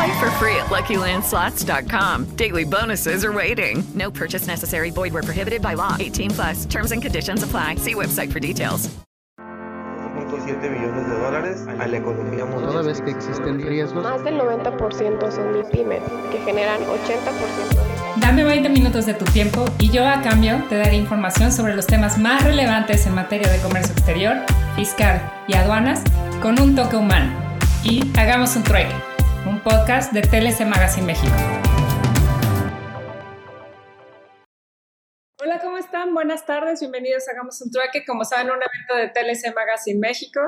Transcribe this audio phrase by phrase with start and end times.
[0.00, 2.24] Play for free at LuckyLandSlots.com.
[2.36, 3.84] Daily bonuses are waiting.
[3.94, 4.90] No purchase necessary.
[4.90, 5.94] Void were prohibited by law.
[6.00, 6.64] 18 plus.
[6.64, 7.74] Terms and conditions apply.
[7.74, 8.88] See website for details.
[9.38, 12.72] 1.7 millones de dólares a la economía mundial.
[12.72, 14.02] Toda vez que existen riesgos.
[14.02, 18.20] Más del 90% son MIPYMES, que generan 80% de...
[18.20, 21.86] Dame 20 minutos de tu tiempo y yo a cambio te daré información sobre los
[21.86, 24.36] temas más relevantes en materia de comercio exterior,
[24.76, 26.02] fiscal y aduanas
[26.40, 27.50] con un toque humano.
[27.82, 28.94] Y hagamos un trueque,
[29.62, 31.34] podcast de TLC Magazine México.
[35.42, 36.14] Hola, ¿cómo están?
[36.14, 40.40] Buenas tardes, bienvenidos a Hagamos un Trueque, como saben, un evento de TLC Magazine México.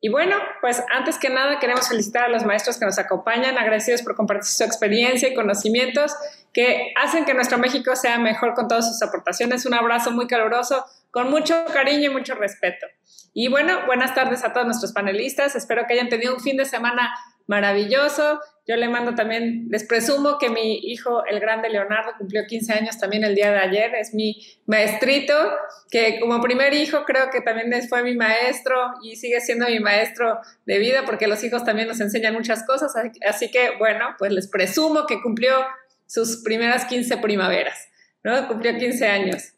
[0.00, 4.02] Y bueno, pues antes que nada queremos felicitar a los maestros que nos acompañan, agradecidos
[4.02, 6.14] por compartir su experiencia y conocimientos
[6.52, 9.66] que hacen que nuestro México sea mejor con todas sus aportaciones.
[9.66, 12.86] Un abrazo muy caluroso, con mucho cariño y mucho respeto.
[13.32, 15.54] Y bueno, buenas tardes a todos nuestros panelistas.
[15.54, 17.12] Espero que hayan tenido un fin de semana
[17.50, 18.40] maravilloso.
[18.64, 22.96] Yo le mando también, les presumo que mi hijo, el grande Leonardo, cumplió 15 años
[22.96, 23.92] también el día de ayer.
[23.96, 25.34] Es mi maestrito,
[25.90, 30.38] que como primer hijo creo que también fue mi maestro y sigue siendo mi maestro
[30.64, 32.94] de vida porque los hijos también nos enseñan muchas cosas.
[33.28, 35.52] Así que bueno, pues les presumo que cumplió
[36.06, 37.88] sus primeras 15 primaveras,
[38.22, 38.46] ¿no?
[38.46, 39.54] Cumplió 15 años.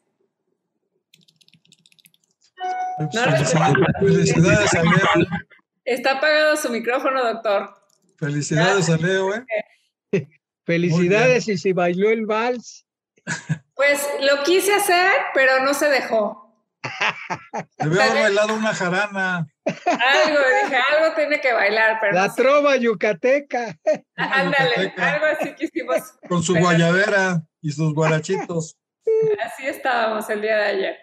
[2.97, 4.83] A
[5.17, 5.27] Leo.
[5.85, 7.82] Está apagado su micrófono, doctor.
[8.23, 10.27] Felicidades a Leo, ¿eh?
[10.65, 12.85] Felicidades y se bailó el vals.
[13.75, 16.55] Pues lo quise hacer, pero no se dejó.
[17.79, 19.47] Debe haber bailado una jarana.
[19.65, 21.97] Algo, dije, algo tiene que bailar.
[21.99, 22.41] Pero La no sé.
[22.43, 23.75] trova yucateca.
[24.15, 25.13] Ándale, yucateca.
[25.13, 26.01] algo así quisimos.
[26.29, 28.77] Con su Pero guayabera y sus guarachitos.
[29.43, 30.97] Así estábamos el día de ayer.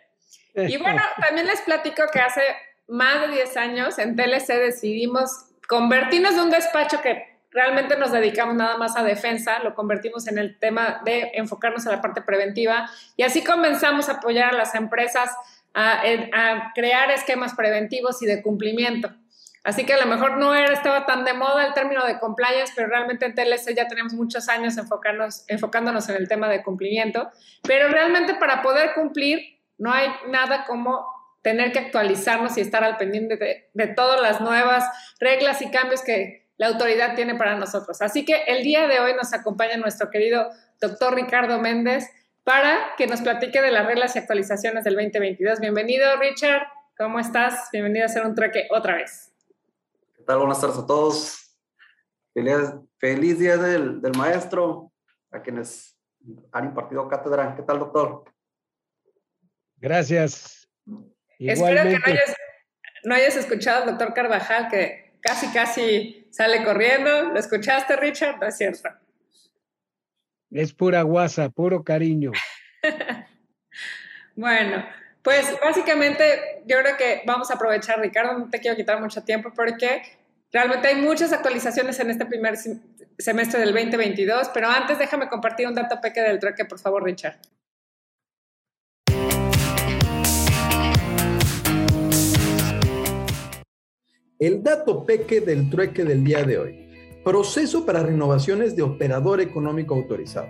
[0.54, 2.42] Y bueno, también les platico que hace
[2.87, 8.56] más de 10 años en TLC decidimos convertirnos de un despacho que realmente nos dedicamos
[8.56, 12.91] nada más a defensa, lo convertimos en el tema de enfocarnos en la parte preventiva
[13.16, 15.31] y así comenzamos a apoyar a las empresas
[15.72, 19.12] a, a crear esquemas preventivos y de cumplimiento.
[19.62, 22.72] Así que a lo mejor no era, estaba tan de moda el término de compliance,
[22.75, 27.31] pero realmente en TLC ya tenemos muchos años enfocarnos, enfocándonos en el tema de cumplimiento.
[27.62, 32.97] Pero realmente para poder cumplir no hay nada como tener que actualizarnos y estar al
[32.97, 34.84] pendiente de, de todas las nuevas
[35.19, 38.03] reglas y cambios que la autoridad tiene para nosotros.
[38.03, 40.50] Así que el día de hoy nos acompaña nuestro querido
[40.81, 42.06] doctor Ricardo Méndez
[42.45, 45.61] para que nos platique de las reglas y actualizaciones del 2022.
[45.61, 46.62] Bienvenido, Richard.
[46.99, 47.71] ¿Cómo estás?
[47.73, 49.33] Bienvenido a hacer un trueque otra vez.
[50.15, 50.39] ¿Qué tal?
[50.39, 51.56] Buenas tardes a todos.
[52.34, 54.93] Feliz, feliz día del, del maestro,
[55.31, 55.97] a quienes
[56.53, 57.55] han impartido cátedra.
[57.56, 58.25] ¿Qué tal, doctor?
[59.79, 60.59] Gracias.
[61.49, 62.37] Espero que no hayas,
[63.05, 67.31] no hayas escuchado al doctor Carvajal, que casi, casi sale corriendo.
[67.33, 68.39] ¿Lo escuchaste, Richard?
[68.41, 68.89] No es cierto.
[70.50, 72.33] Es pura guasa, puro cariño.
[74.37, 74.84] Bueno,
[75.23, 79.53] pues básicamente yo creo que vamos a aprovechar, Ricardo, no te quiero quitar mucho tiempo
[79.55, 80.03] porque
[80.53, 82.81] realmente hay muchas actualizaciones en este primer sem-
[83.19, 87.37] semestre del 2022, pero antes déjame compartir un dato peque del trueque, por favor, Richard.
[94.40, 96.88] El dato peque del trueque del día de hoy.
[97.22, 100.48] Proceso para renovaciones de operador económico autorizado.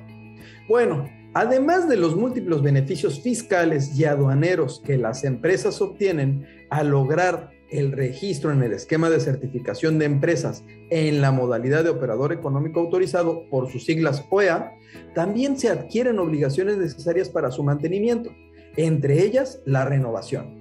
[0.69, 7.51] Bueno, además de los múltiples beneficios fiscales y aduaneros que las empresas obtienen al lograr
[7.69, 12.79] el registro en el esquema de certificación de empresas en la modalidad de operador económico
[12.79, 14.71] autorizado por sus siglas OEA,
[15.17, 18.31] también se adquieren obligaciones necesarias para su mantenimiento,
[18.77, 20.60] entre ellas la renovación.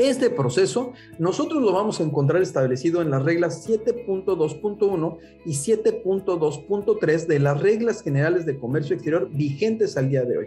[0.00, 7.38] Este proceso nosotros lo vamos a encontrar establecido en las reglas 7.2.1 y 7.2.3 de
[7.38, 10.46] las reglas generales de comercio exterior vigentes al día de hoy,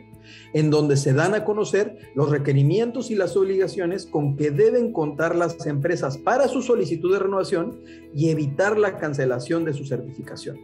[0.56, 5.36] en donde se dan a conocer los requerimientos y las obligaciones con que deben contar
[5.36, 7.80] las empresas para su solicitud de renovación
[8.12, 10.58] y evitar la cancelación de su certificación.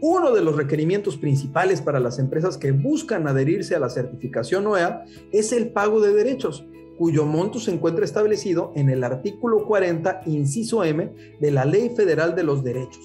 [0.00, 5.04] Uno de los requerimientos principales para las empresas que buscan adherirse a la certificación OEA
[5.32, 6.64] es el pago de derechos,
[6.98, 11.10] cuyo monto se encuentra establecido en el artículo 40, inciso M
[11.40, 13.02] de la Ley Federal de los Derechos.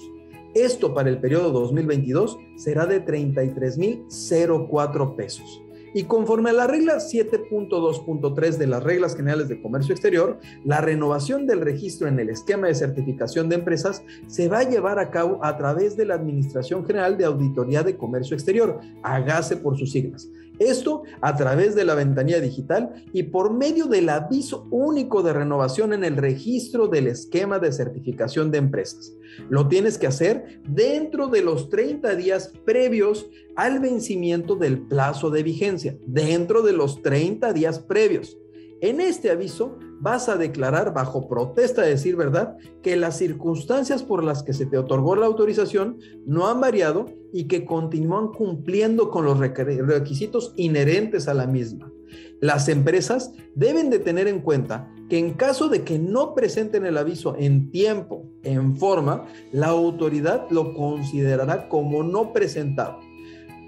[0.54, 5.62] Esto para el periodo 2022 será de 33.004 pesos.
[5.92, 11.46] Y conforme a la regla 7.2.3 de las reglas generales de comercio exterior, la renovación
[11.46, 15.44] del registro en el esquema de certificación de empresas se va a llevar a cabo
[15.44, 20.30] a través de la Administración General de Auditoría de Comercio Exterior, hágase por sus siglas.
[20.60, 25.94] Esto a través de la ventanilla digital y por medio del aviso único de renovación
[25.94, 29.14] en el registro del esquema de certificación de empresas.
[29.48, 33.26] Lo tienes que hacer dentro de los 30 días previos
[33.56, 38.36] al vencimiento del plazo de vigencia, dentro de los 30 días previos.
[38.82, 44.24] En este aviso vas a declarar bajo protesta de decir verdad que las circunstancias por
[44.24, 49.24] las que se te otorgó la autorización no han variado y que continúan cumpliendo con
[49.24, 51.92] los requisitos inherentes a la misma.
[52.40, 56.96] Las empresas deben de tener en cuenta que en caso de que no presenten el
[56.96, 63.00] aviso en tiempo, en forma, la autoridad lo considerará como no presentado,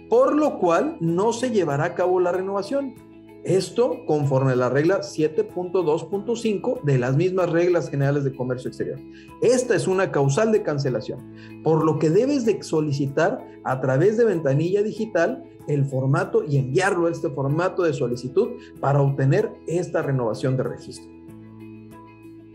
[0.08, 2.94] por lo cual no se llevará a cabo la renovación.
[3.44, 9.00] Esto conforme a la regla 7.2.5 de las mismas reglas generales de comercio exterior.
[9.40, 11.18] Esta es una causal de cancelación,
[11.64, 17.06] por lo que debes de solicitar a través de ventanilla digital el formato y enviarlo
[17.06, 18.50] a este formato de solicitud
[18.80, 21.10] para obtener esta renovación de registro.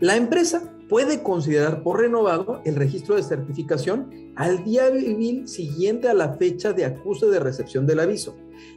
[0.00, 6.14] La empresa puede considerar por renovado el registro de certificación al día civil siguiente a
[6.14, 8.34] la fecha de acuse de recepción del aviso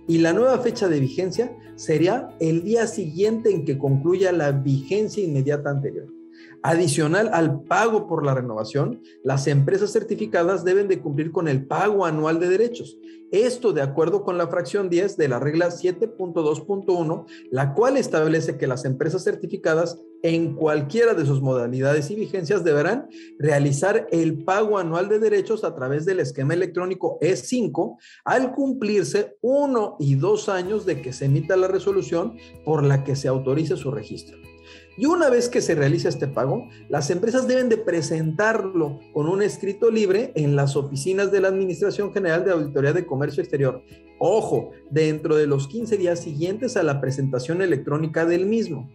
[0.07, 5.23] y la nueva fecha de vigencia sería el día siguiente en que concluya la vigencia
[5.23, 6.20] inmediata anterior.
[6.63, 12.05] Adicional al pago por la renovación, las empresas certificadas deben de cumplir con el pago
[12.05, 12.99] anual de derechos.
[13.31, 18.67] Esto de acuerdo con la fracción 10 de la regla 7.2.1, la cual establece que
[18.67, 23.07] las empresas certificadas en cualquiera de sus modalidades y vigencias deberán
[23.39, 29.95] realizar el pago anual de derechos a través del esquema electrónico E5 al cumplirse uno
[29.97, 33.89] y dos años de que se emita la resolución por la que se autorice su
[33.89, 34.50] registro.
[34.97, 39.41] Y una vez que se realiza este pago, las empresas deben de presentarlo con un
[39.41, 43.83] escrito libre en las oficinas de la Administración General de Auditoría de Comercio Exterior.
[44.19, 48.91] Ojo, dentro de los 15 días siguientes a la presentación electrónica del mismo.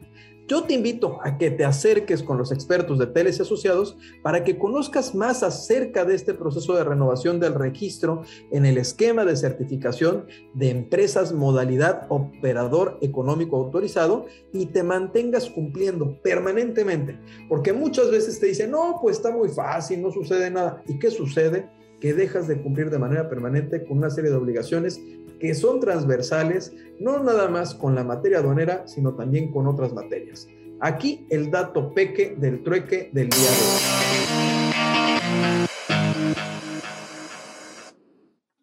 [0.49, 4.59] Yo te invito a que te acerques con los expertos de Teles Asociados para que
[4.59, 8.23] conozcas más acerca de este proceso de renovación del registro
[8.53, 16.23] en el esquema de certificación de empresas modalidad operador económico autorizado y te mantengas cumpliendo
[16.23, 17.19] permanentemente.
[17.49, 20.81] Porque muchas veces te dicen, no, pues está muy fácil, no sucede nada.
[20.87, 21.69] ¿Y qué sucede?
[22.01, 25.01] que dejas de cumplir de manera permanente con una serie de obligaciones
[25.39, 30.49] que son transversales, no nada más con la materia aduanera, sino también con otras materias.
[30.81, 34.07] Aquí el dato peque del trueque del día de hoy.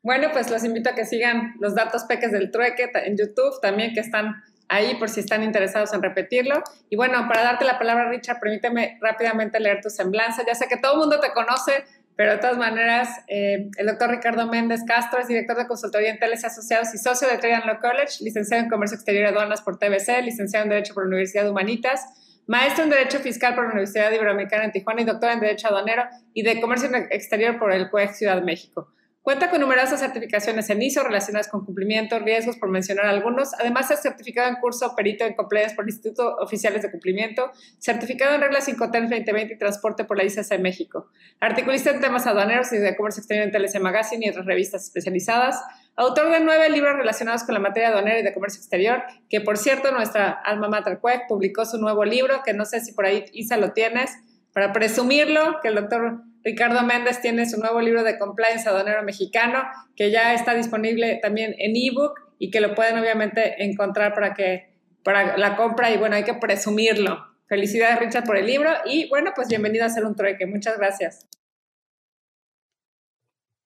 [0.03, 3.93] Bueno, pues los invito a que sigan los datos peques del trueque en YouTube también,
[3.93, 6.61] que están ahí por si están interesados en repetirlo.
[6.89, 10.43] Y bueno, para darte la palabra, Richard, permíteme rápidamente leer tu semblanza.
[10.45, 14.11] Ya sé que todo el mundo te conoce, pero de todas maneras, eh, el doctor
[14.11, 17.79] Ricardo Méndez Castro es director de consultoría en Teles Asociados y socio de Trident Law
[17.79, 21.43] College, licenciado en Comercio Exterior y Aduanas por TBC, licenciado en Derecho por la Universidad
[21.43, 22.05] de Humanitas,
[22.45, 26.03] maestro en Derecho Fiscal por la Universidad Iberoamericana en Tijuana y doctor en Derecho Aduanero
[26.33, 28.89] y de Comercio Exterior por el CUEG Ciudad de México.
[29.23, 33.53] Cuenta con numerosas certificaciones en ISO relacionadas con cumplimiento, riesgos, por mencionar algunos.
[33.53, 37.49] Además, es certificado en curso perito en compliance por el Instituto Oficiales de Cumplimiento,
[37.79, 41.07] certificado en reglas 5TEN 2020 y transporte por la ICC México.
[41.39, 45.63] Articulista en temas aduaneros y de comercio exterior en TLC Magazine y otras revistas especializadas.
[45.95, 49.57] Autor de nueve libros relacionados con la materia aduanera y de comercio exterior, que por
[49.57, 53.23] cierto, nuestra alma mater CUEC publicó su nuevo libro, que no sé si por ahí,
[53.31, 54.11] Isa, lo tienes,
[54.51, 59.63] para presumirlo, que el doctor Ricardo Méndez tiene su nuevo libro de compliance aduanero mexicano,
[59.95, 64.73] que ya está disponible también en ebook y que lo pueden obviamente encontrar para que
[65.03, 67.17] para la compra y bueno, hay que presumirlo.
[67.47, 70.45] Felicidades Richard por el libro y bueno, pues bienvenido a hacer un trueque.
[70.45, 71.27] Muchas gracias.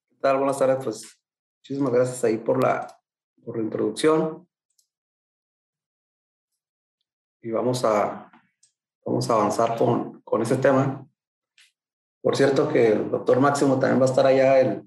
[0.09, 0.37] ¿Qué tal?
[0.37, 0.77] Buenas tardes.
[0.83, 1.19] Pues
[1.59, 2.87] muchísimas gracias ahí por la,
[3.43, 4.47] por la introducción.
[7.41, 8.31] Y vamos a,
[9.05, 11.06] vamos a avanzar con, con ese tema.
[12.27, 14.83] Por cierto que el doctor Máximo también va a estar allá el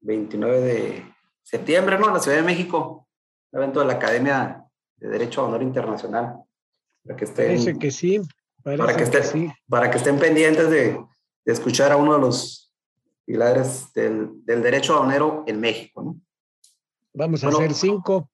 [0.00, 1.14] 29 de
[1.44, 2.08] septiembre, ¿no?
[2.08, 3.06] En la Ciudad de México,
[3.52, 4.64] evento de la Academia
[4.96, 6.38] de Derecho a Honor Internacional.
[7.04, 8.20] Para que estén, Parece que sí.
[8.64, 9.52] Parece para, que estén, sí.
[9.68, 10.94] para que estén pendientes de,
[11.44, 12.74] de escuchar a uno de los
[13.24, 16.20] pilares del, del derecho aduanero en México, ¿no?
[17.12, 18.28] Vamos a hacer cinco.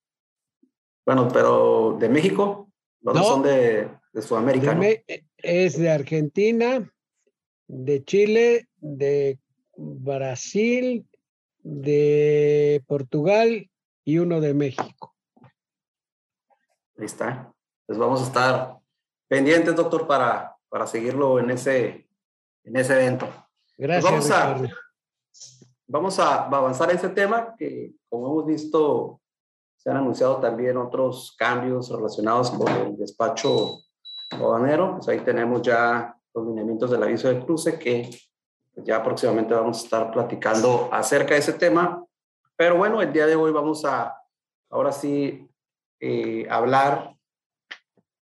[1.05, 3.23] Bueno, pero de México, los No.
[3.25, 5.15] son de, de Sudamérica, De ¿no?
[5.37, 6.91] Es de Argentina,
[7.71, 9.39] de Chile, de
[9.77, 11.07] Brasil,
[11.63, 13.71] de Portugal
[14.05, 15.15] y uno de México.
[16.99, 17.53] Ahí está.
[17.87, 18.79] Pues vamos a estar
[19.29, 22.09] pendientes, doctor, para, para seguirlo en ese,
[22.65, 23.27] en ese evento.
[23.77, 24.05] Pues Gracias.
[24.05, 24.69] vamos a,
[25.87, 29.21] vamos a avanzar en ese tema que, como hemos visto,
[29.77, 33.79] se han anunciado también otros cambios relacionados con el despacho
[34.31, 34.97] aduanero.
[34.97, 38.11] Pues ahí tenemos ya los lineamientos del aviso de cruce que
[38.77, 42.05] ya próximamente vamos a estar platicando acerca de ese tema.
[42.57, 44.17] Pero bueno, el día de hoy vamos a,
[44.71, 45.49] ahora sí,
[45.99, 47.15] eh, hablar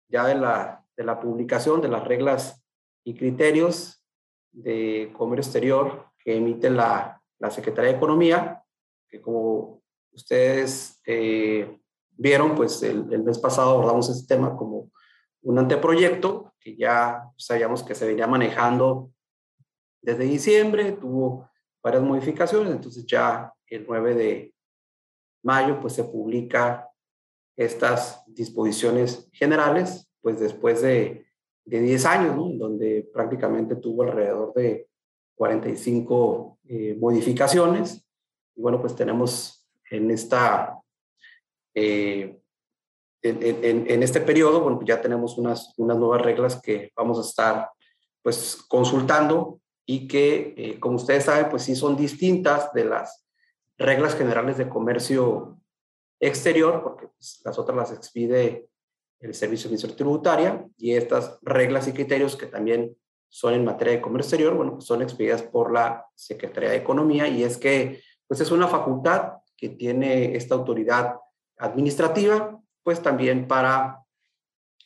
[0.08, 2.63] ya de la, de la publicación de las reglas
[3.03, 4.05] y criterios
[4.51, 8.63] de comercio exterior que emite la, la Secretaría de Economía,
[9.08, 9.81] que como
[10.12, 11.79] ustedes eh,
[12.12, 14.91] vieron, pues el, el mes pasado abordamos este tema como
[15.43, 19.12] un anteproyecto que ya sabíamos que se venía manejando
[20.01, 21.50] desde diciembre, tuvo
[21.83, 24.53] varias modificaciones, entonces ya el 9 de
[25.43, 26.88] mayo pues se publica
[27.55, 31.25] estas disposiciones generales, pues después de,
[31.65, 32.50] de 10 años, ¿no?
[32.50, 34.88] Donde prácticamente tuvo alrededor de
[35.36, 38.05] 45 eh, modificaciones.
[38.55, 40.79] Y bueno, pues tenemos en esta...
[41.74, 42.40] eh,
[43.23, 47.17] en, en- en este periodo, bueno, pues ya tenemos unas, unas nuevas reglas que vamos
[47.17, 47.69] a estar
[48.23, 53.25] pues consultando y que, eh, como ustedes saben, pues sí son distintas de las
[53.77, 55.59] reglas generales de comercio
[56.19, 58.67] exterior, porque pues, las otras las expide
[59.19, 62.95] el Servicio de Administración Tributaria y estas reglas y criterios que también
[63.29, 67.27] son en materia de comercio exterior, bueno, pues son expedidas por la Secretaría de Economía
[67.27, 71.15] y es que pues es una facultad que tiene esta autoridad
[71.57, 74.03] administrativa, pues también para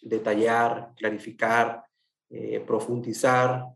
[0.02, 1.86] detallar, clarificar,
[2.30, 3.68] eh, profundizar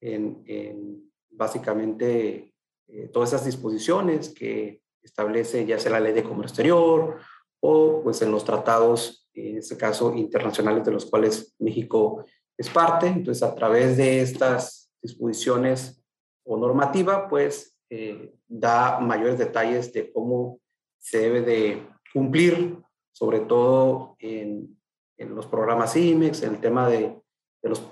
[0.00, 2.52] en, en básicamente
[2.88, 7.20] eh, todas esas disposiciones que establece ya sea la ley de comercio exterior
[7.60, 12.24] o pues en los tratados, en este caso internacionales de los cuales México
[12.56, 13.06] es parte.
[13.06, 16.02] Entonces a través de estas disposiciones
[16.44, 20.60] o normativa pues eh, da mayores detalles de cómo
[20.98, 22.78] se debe de cumplir,
[23.18, 24.78] sobre todo en,
[25.16, 27.20] en los programas IMEX, en el tema de,
[27.60, 27.82] de los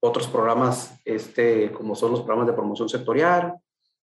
[0.00, 3.58] otros programas, este, como son los programas de promoción sectorial,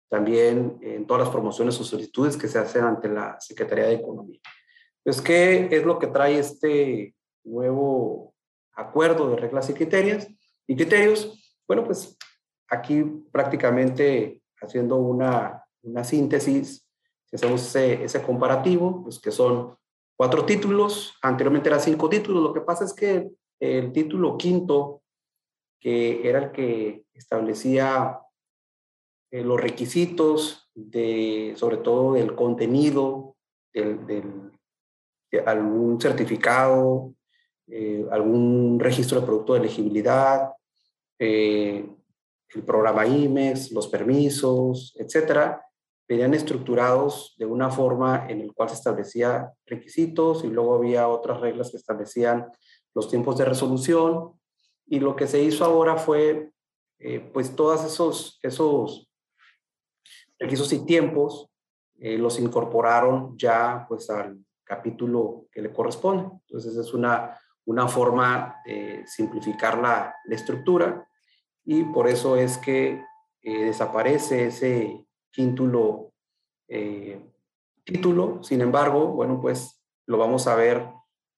[0.09, 4.41] también en todas las promociones o solicitudes que se hacen ante la Secretaría de Economía.
[5.01, 8.33] Pues, ¿qué es lo que trae este nuevo
[8.73, 10.27] acuerdo de reglas y criterios?
[10.67, 12.17] Y criterios, bueno, pues
[12.67, 13.01] aquí
[13.31, 16.85] prácticamente haciendo una, una síntesis,
[17.27, 19.78] si hacemos ese, ese comparativo, pues que son
[20.19, 25.01] cuatro títulos, anteriormente eran cinco títulos, lo que pasa es que el título quinto,
[25.79, 28.19] que era el que establecía
[29.31, 33.37] eh, los requisitos de, sobre todo del contenido,
[33.73, 37.13] del, de algún certificado,
[37.67, 40.51] eh, algún registro de producto de elegibilidad,
[41.17, 41.87] eh,
[42.49, 45.65] el programa IMEX, los permisos, etcétera,
[46.09, 51.39] venían estructurados de una forma en el cual se establecía requisitos y luego había otras
[51.39, 52.47] reglas que establecían
[52.95, 54.33] los tiempos de resolución
[54.87, 56.49] y lo que se hizo ahora fue
[56.97, 59.07] eh, pues todos esos, esos
[60.39, 61.51] requisitos y tiempos
[61.99, 66.23] eh, los incorporaron ya pues al capítulo que le corresponde.
[66.47, 71.07] Entonces es una, una forma de simplificar la, la estructura
[71.63, 72.99] y por eso es que
[73.41, 76.13] eh, desaparece ese quíntulo
[76.67, 77.19] eh,
[77.83, 78.43] título.
[78.43, 80.87] Sin embargo, bueno, pues lo vamos a ver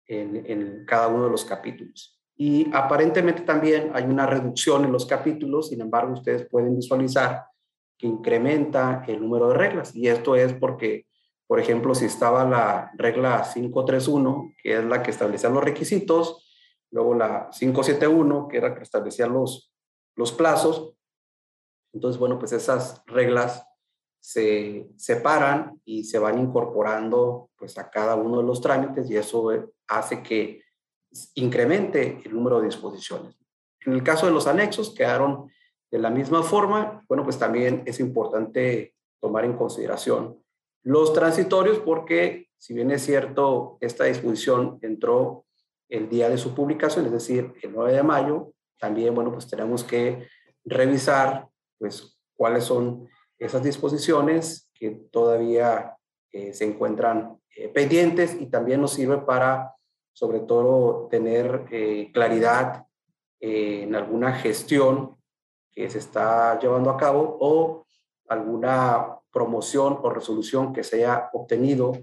[0.08, 2.20] en, en cada uno de los capítulos.
[2.36, 7.46] Y aparentemente también hay una reducción en los capítulos, sin embargo, ustedes pueden visualizar
[7.98, 9.96] que incrementa el número de reglas.
[9.96, 11.06] Y esto es porque,
[11.46, 16.48] por ejemplo, si estaba la regla 531, que es la que establecía los requisitos,
[16.90, 19.72] luego la 571, que era la que establecía los,
[20.16, 20.96] los plazos,
[21.94, 23.68] entonces, bueno, pues esas reglas
[24.22, 29.52] se separan y se van incorporando pues a cada uno de los trámites y eso
[29.88, 30.62] hace que
[31.36, 33.36] incremente el número de disposiciones.
[33.86, 35.52] En el caso de los anexos, quedaron
[35.90, 37.04] de la misma forma.
[37.10, 40.42] Bueno, pues también es importante tomar en consideración
[40.84, 45.46] los transitorios porque, si bien es cierto, esta disposición entró
[45.90, 49.84] el día de su publicación, es decir, el 9 de mayo, también, bueno, pues tenemos
[49.84, 50.28] que
[50.64, 51.48] revisar,
[51.78, 53.08] pues, cuáles son
[53.42, 55.98] esas disposiciones que todavía
[56.32, 59.76] eh, se encuentran eh, pendientes y también nos sirve para,
[60.14, 62.86] sobre todo, tener eh, claridad
[63.40, 65.18] en alguna gestión
[65.72, 67.88] que se está llevando a cabo o
[68.28, 71.94] alguna promoción o resolución que se haya obtenido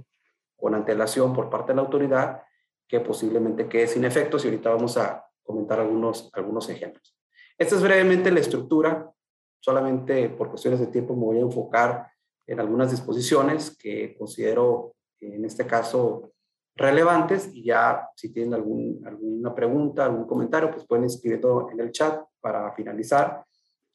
[0.57, 2.43] con antelación por parte de la autoridad
[2.89, 7.17] que posiblemente quede sin efectos y ahorita vamos a comentar algunos, algunos ejemplos.
[7.57, 9.13] Esta es brevemente la estructura,
[9.61, 12.11] solamente por cuestiones de tiempo me voy a enfocar
[12.47, 16.33] en algunas disposiciones que considero en este caso
[16.79, 21.91] relevantes y ya si tienen algún, alguna pregunta, algún comentario, pues pueden escribirlo en el
[21.91, 23.45] chat para finalizar,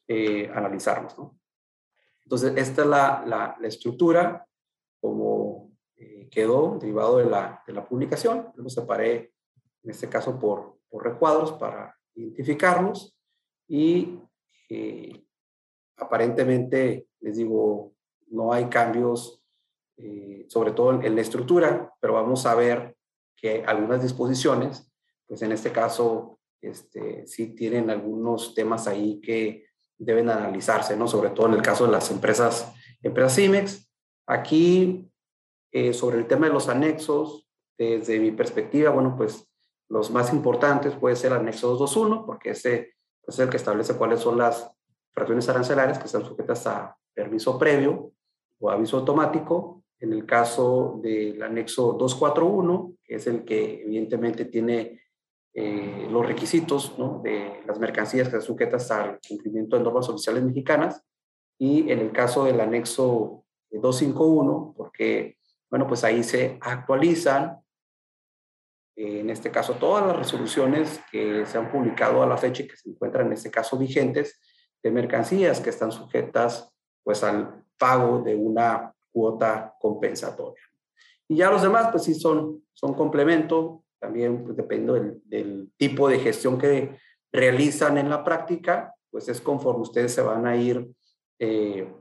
[0.07, 1.17] eh, analizarlos.
[1.17, 1.39] ¿no?
[2.23, 4.45] Entonces, esta es la, la, la estructura
[4.99, 8.51] como eh, quedó derivado de la, de la publicación.
[8.55, 9.33] Lo separé,
[9.83, 13.17] en este caso, por, por recuadros para identificarlos
[13.67, 14.19] y
[14.69, 15.22] eh,
[16.03, 17.93] aparentemente, les digo,
[18.27, 19.43] no hay cambios,
[19.97, 22.95] eh, sobre todo en, la estructura, pero vamos a ver
[23.35, 24.91] que algunas disposiciones,
[25.27, 29.65] pues en este caso, este, sí tienen algunos temas ahí que
[29.97, 31.07] deben analizarse, ¿no?
[31.07, 33.89] Sobre todo en el caso de las empresas, empresas CIMEX.
[34.25, 35.09] Aquí,
[35.71, 39.49] eh, sobre el tema de los anexos, desde mi perspectiva, bueno, pues
[39.89, 42.93] los más importantes puede ser anexo 221, porque ese
[43.27, 44.71] es el que establece cuáles son las
[45.13, 48.11] fracciones arancelarias que están sujetas a permiso previo
[48.59, 49.83] o aviso automático.
[49.99, 55.01] En el caso del anexo 241, que es el que evidentemente tiene
[55.53, 57.21] eh, los requisitos ¿no?
[57.23, 61.03] de las mercancías que están sujetas al cumplimiento de normas oficiales mexicanas
[61.57, 65.37] y en el caso del anexo 251, porque,
[65.69, 67.59] bueno, pues ahí se actualizan,
[68.95, 72.67] eh, en este caso, todas las resoluciones que se han publicado a la fecha y
[72.67, 74.39] que se encuentran en este caso vigentes
[74.83, 76.71] de mercancías que están sujetas
[77.03, 80.63] pues al pago de una cuota compensatoria.
[81.27, 86.09] Y ya los demás, pues sí son, son complemento, también pues, depende del, del, tipo
[86.09, 86.97] de gestión que
[87.31, 90.91] realizan en la práctica, pues es conforme ustedes se van a ir
[91.39, 91.91] eh,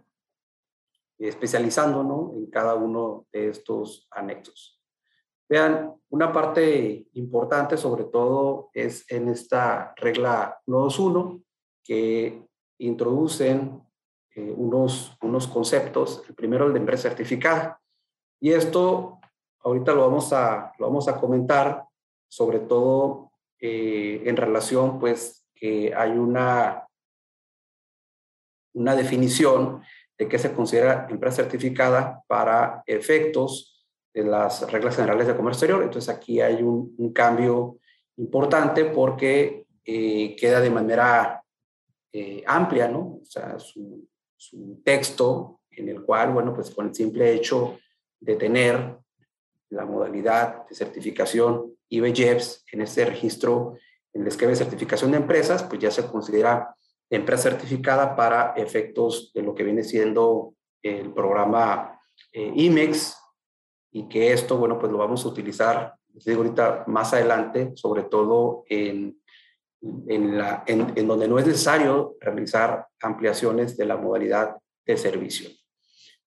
[1.18, 2.33] especializando ¿no?
[2.35, 4.80] en cada uno de estos anexos.
[5.48, 11.42] Vean, una parte importante sobre todo es en esta regla 121
[11.85, 12.46] que
[12.87, 13.83] introducen
[14.35, 16.23] eh, unos, unos conceptos.
[16.29, 17.81] El primero, el de empresa certificada.
[18.40, 19.21] Y esto
[19.61, 21.85] ahorita lo vamos a, lo vamos a comentar
[22.29, 26.88] sobre todo eh, en relación, pues, que hay una,
[28.75, 29.83] una definición
[30.18, 35.83] de qué se considera empresa certificada para efectos de las reglas generales de comercio exterior.
[35.83, 37.79] Entonces aquí hay un, cambio
[38.16, 41.41] importante porque eh, queda de manera
[42.12, 43.20] eh, amplia, ¿no?
[43.22, 44.09] O sea, su,
[44.85, 47.79] texto en el cual, bueno, pues con el simple hecho
[48.18, 48.98] de tener
[49.70, 53.77] la modalidad de certificación IBJEPS en este registro,
[54.12, 56.75] en el esquema de certificación de empresas, pues ya se considera
[57.09, 62.01] empresa certificada para efectos de lo que viene siendo el programa
[62.33, 63.16] eh, IMEX
[63.92, 68.03] y que esto, bueno, pues lo vamos a utilizar, les digo ahorita más adelante, sobre
[68.03, 69.21] todo en,
[70.07, 75.51] en, la, en, en donde no es necesario realizar ampliaciones de la modalidad de servicio.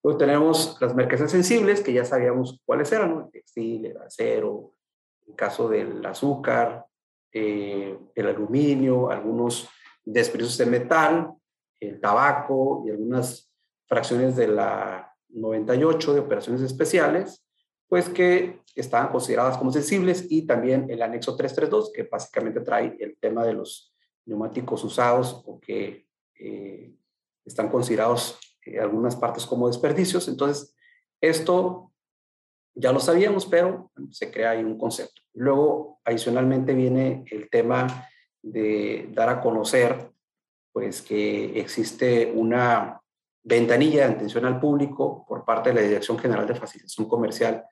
[0.03, 4.73] Luego tenemos las mercancías sensibles, que ya sabíamos cuáles eran, el textil, el acero,
[5.27, 6.85] el caso del azúcar,
[7.31, 9.67] eh, el aluminio, algunos
[10.03, 11.31] desperdicios de metal,
[11.79, 13.51] el tabaco y algunas
[13.87, 17.44] fracciones de la 98 de operaciones especiales,
[17.87, 23.17] pues que estaban consideradas como sensibles y también el anexo 332, que básicamente trae el
[23.17, 23.93] tema de los
[24.25, 26.07] neumáticos usados o que
[26.39, 26.93] eh,
[27.45, 30.27] están considerados eh, algunas partes como desperdicios.
[30.27, 30.75] Entonces,
[31.21, 31.91] esto
[32.73, 35.21] ya lo sabíamos, pero se crea ahí un concepto.
[35.33, 38.09] Luego, adicionalmente, viene el tema
[38.41, 40.11] de dar a conocer
[40.71, 43.01] pues que existe una
[43.45, 47.63] ventanilla de atención al público por parte de la Dirección General de Facilitación Comercial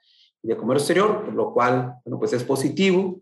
[0.41, 3.19] y de Comercio Exterior, lo cual, bueno, pues es positivo.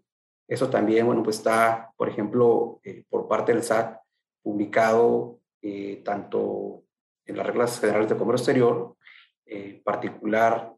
[0.47, 3.99] Eso también, bueno, pues está, por ejemplo, eh, por parte del SAT
[4.43, 6.83] publicado eh, tanto
[7.25, 8.95] en las reglas generales de comercio exterior,
[9.45, 10.73] eh, particular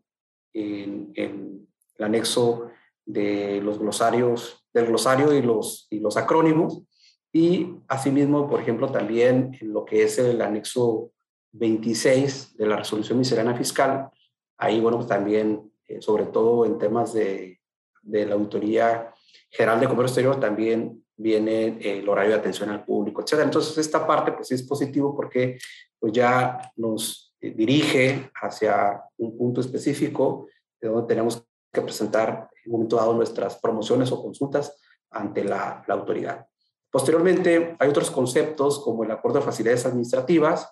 [0.53, 2.69] en, en, el anexo
[3.05, 6.83] de los glosarios del glosario y los, y los acrónimos.
[7.31, 11.13] Y asimismo, por ejemplo, también en lo que es el anexo
[11.53, 14.09] 26 de la resolución miscelánea fiscal,
[14.57, 17.59] ahí, bueno, pues también, eh, sobre todo en temas de,
[18.01, 19.13] de, la Auditoría
[19.49, 23.41] General de Comercio Exterior, también viene el horario de atención al público, etc.
[23.43, 25.59] Entonces, esta parte, pues es positivo porque
[25.99, 30.47] pues ya nos eh, dirige hacia un punto específico
[30.81, 34.75] de donde tenemos que presentar en un momento dado nuestras promociones o consultas
[35.11, 36.47] ante la autoridad.
[36.93, 40.71] Posteriormente, hay otros conceptos como el acuerdo de facilidades administrativas,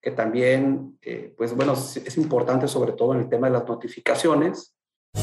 [0.00, 4.74] que también, eh, pues bueno, es importante sobre todo en el tema de las notificaciones.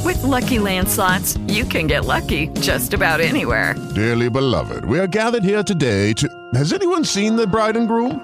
[0.03, 3.75] With lucky landslots, you can get lucky just about anywhere.
[3.95, 6.27] Dearly beloved, we are gathered here today to.
[6.53, 8.19] Has anyone seen the bride and groom?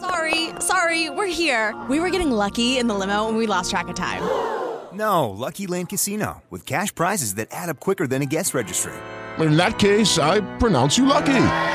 [0.00, 1.74] Sorry, sorry, we're here.
[1.88, 4.22] We were getting lucky in the limo and we lost track of time.
[4.92, 8.94] No, Lucky Land Casino, with cash prizes that add up quicker than a guest registry.
[9.38, 11.74] In that case, I pronounce you lucky.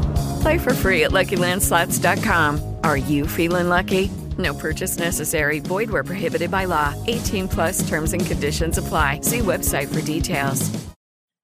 [0.41, 2.77] Play for free at LuckyLandSlots.com.
[2.83, 4.09] Are you feeling lucky?
[4.39, 5.59] No purchase necessary.
[5.59, 6.95] Void where prohibited by law.
[7.05, 9.21] 18 plus terms and conditions apply.
[9.21, 10.71] See website for details.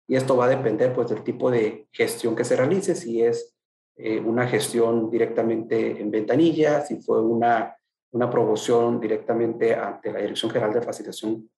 [0.09, 3.53] Y esto va a depender pues del tipo de gestión que se realice, si es
[3.97, 7.75] eh, una gestión directamente en ventanilla, si fue una,
[8.13, 11.49] una promoción directamente ante la Dirección General de Facilitación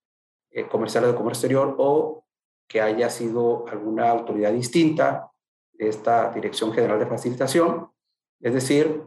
[0.51, 2.25] eh, Comercial de Comercio Exterior o
[2.67, 5.28] que haya sido alguna autoridad distinta
[5.79, 7.89] esta Dirección General de Facilitación,
[8.41, 9.01] es decir,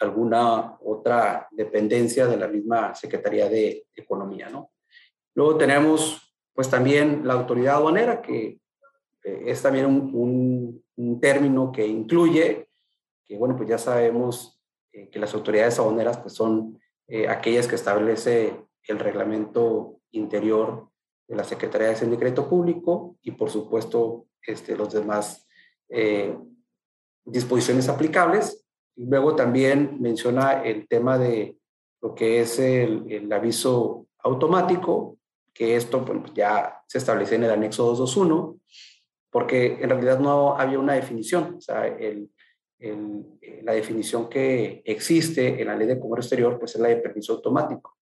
[0.00, 4.72] alguna otra dependencia de la misma Secretaría de Economía, ¿no?
[5.34, 8.58] Luego tenemos, pues también la autoridad aduanera, que
[9.24, 10.84] eh, es también un,
[11.20, 12.68] término que incluye,
[13.24, 14.60] que bueno, pues ya sabemos
[14.92, 18.54] eh, que las autoridades aduaneras pues son eh, aquellas que establece
[18.88, 20.88] el reglamento interior
[21.28, 25.45] de la Secretaría de y Crédito Público y por supuesto este, los demás
[27.24, 28.64] disposiciones aplicables.
[28.96, 31.56] Y luego también menciona el tema de
[32.00, 35.18] lo que es el, aviso automático,
[35.52, 38.58] que esto bueno, ya se establece en el anexo 221
[39.30, 41.56] porque en realidad no había una definición.
[41.58, 41.94] O sea,
[43.62, 47.34] la definición que existe en la ley de comercio exterior, pues es la de permiso
[47.34, 47.98] automático.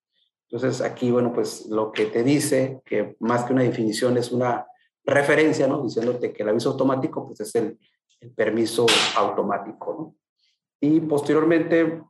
[0.49, 4.65] Entonces, aquí, bueno, pues lo que te dice, que más que una definición es una
[5.05, 5.83] referencia, ¿no?
[5.83, 7.79] Diciéndote que el aviso automático, pues es el,
[8.21, 8.87] el permiso
[9.17, 10.17] automático, ¿no?
[10.81, 12.03] Y posteriormente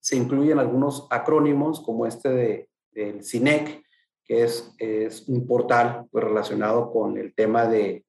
[0.00, 3.84] se incluyen algunos acrónimos como este de, del CINEC,
[4.24, 8.04] que es, es un portal pues, relacionado con el tema de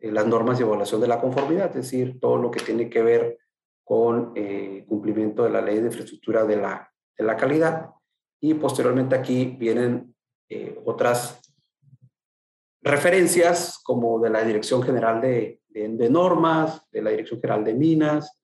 [0.00, 3.38] las normas de evaluación de la conformidad, es decir, todo lo que tiene que ver
[3.84, 7.90] con eh, cumplimiento de la ley de infraestructura de la, de la calidad.
[8.40, 10.14] Y posteriormente aquí vienen
[10.48, 11.41] eh, otras
[12.82, 15.60] referencias como de la Dirección General de,
[16.10, 18.38] Normas, de la Dirección General de Minas,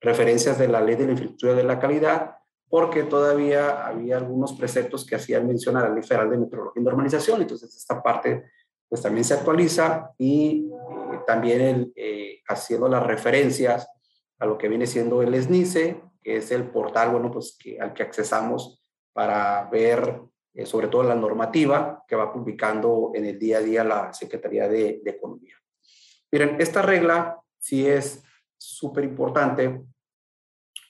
[0.00, 2.36] referencias de la ley de la infraestructura de la calidad,
[2.68, 6.84] porque todavía había algunos preceptos que hacían mención a la ley federal de metrología y
[6.84, 8.50] normalización, entonces esta parte
[8.88, 13.88] pues también se actualiza y eh, también el, eh, haciendo las referencias
[14.38, 18.02] a lo que viene siendo el SNICE, que es el portal, bueno, pues al que
[18.02, 20.20] accesamos para ver
[20.54, 24.68] eh, sobre todo la normativa que va publicando en el día a día la Secretaría
[24.68, 25.56] de, Economía.
[26.30, 28.22] Miren, esta regla sí es
[28.56, 29.82] súper importante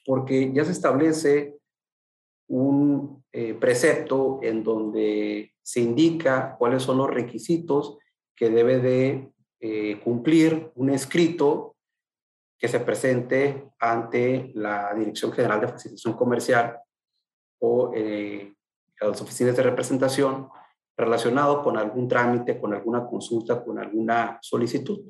[0.05, 1.57] porque ya se establece
[2.47, 7.97] un eh, precepto en donde se indica cuáles son los requisitos
[8.35, 11.75] que debe de eh, cumplir un escrito
[12.57, 16.79] que se presente ante la Dirección General de Facilitación Comercial
[17.59, 18.54] o eh,
[18.99, 20.49] las oficinas de representación
[20.97, 25.01] relacionado con algún trámite, con alguna consulta, con alguna solicitud.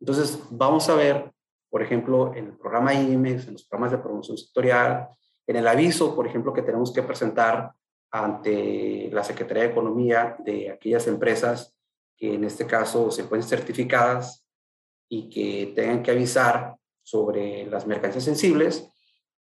[0.00, 1.32] Entonces, vamos a ver,
[1.70, 5.08] por ejemplo, en el programa IMEX, en los programas de promoción sectorial,
[5.46, 7.72] en el aviso, por ejemplo, que tenemos que presentar
[8.10, 11.74] ante la Secretaría de Economía de aquellas empresas
[12.16, 14.44] que en este caso se pueden certificadas
[15.08, 18.90] y que tengan que avisar sobre las mercancías sensibles,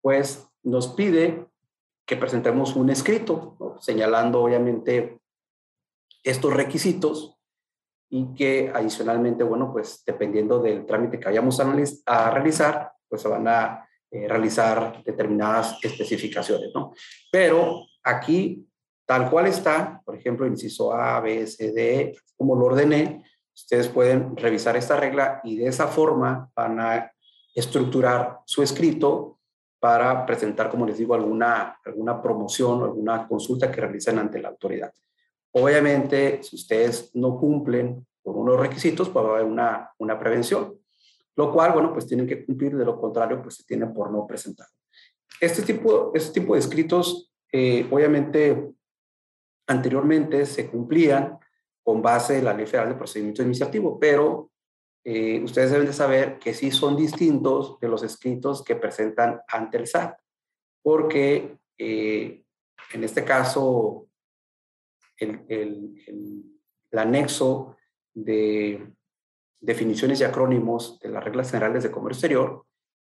[0.01, 1.45] pues nos pide
[2.05, 3.81] que presentemos un escrito, ¿no?
[3.81, 5.19] señalando obviamente
[6.23, 7.37] estos requisitos
[8.09, 11.73] y que adicionalmente, bueno, pues dependiendo del trámite que vayamos a,
[12.05, 16.93] a realizar, pues se van a eh, realizar determinadas especificaciones, ¿no?
[17.31, 18.67] Pero aquí,
[19.07, 23.23] tal cual está, por ejemplo, inciso A, B, C, D, como lo ordené,
[23.55, 27.11] ustedes pueden revisar esta regla y de esa forma van a
[27.55, 29.39] estructurar su escrito
[29.83, 34.47] para presentar, como les digo, alguna, alguna promoción o alguna consulta que realicen ante la
[34.47, 34.93] autoridad.
[35.51, 40.79] Obviamente, si ustedes no cumplen con unos requisitos, pues va a haber una, una prevención,
[41.35, 44.25] lo cual, bueno, pues tienen que cumplir, de lo contrario, pues se tiene por no
[44.25, 44.67] presentar.
[45.41, 48.71] Este tipo, este tipo de escritos, eh, obviamente,
[49.67, 51.37] anteriormente se cumplían
[51.83, 54.49] con base en la Ley Federal de Procedimiento Administrativo, pero
[55.05, 59.77] eh, ustedes deben de saber que sí son distintos de los escritos que presentan ante
[59.77, 60.17] el SAT,
[60.81, 62.43] porque eh,
[62.93, 64.07] en este caso
[65.17, 67.75] el, el, el, anexo
[68.13, 68.93] de
[69.59, 72.65] definiciones y acrónimos de las reglas generales de comercio exterior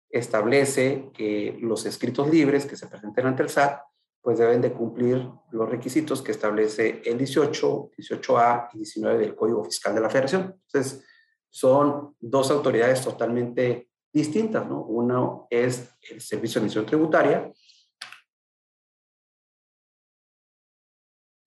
[0.09, 3.83] establece que los escritos libres que se presenten ante el SAT
[4.23, 9.65] pues deben de cumplir los requisitos que establece el 18, 18A y 19 del Código
[9.65, 10.59] Fiscal de la Federación.
[10.67, 11.05] Entonces,
[11.51, 14.83] son dos autoridades totalmente distintas, ¿no?
[14.83, 17.53] Uno es el Servicio de Administración Tributaria,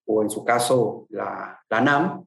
[0.06, 2.26] o en su caso la, la NAM,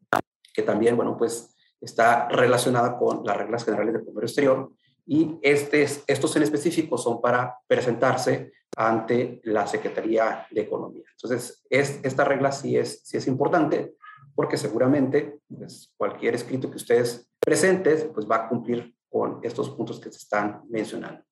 [0.54, 4.72] que también, bueno, pues está relacionada con las reglas generales de comercio exterior,
[5.06, 11.04] y estos en específico son para presentarse ante la Secretaría de Economía.
[11.12, 13.96] Entonces, es, esta regla sí es, sí es importante
[14.34, 20.00] porque seguramente pues, cualquier escrito que ustedes presentes pues va a cumplir con estos puntos
[20.00, 21.24] que se están mencionando.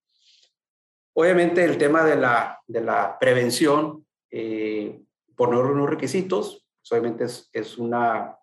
[1.14, 5.02] Obviamente el tema de la, de la prevención eh,
[5.36, 8.38] por no reunir requisitos, pues, obviamente es, es, una,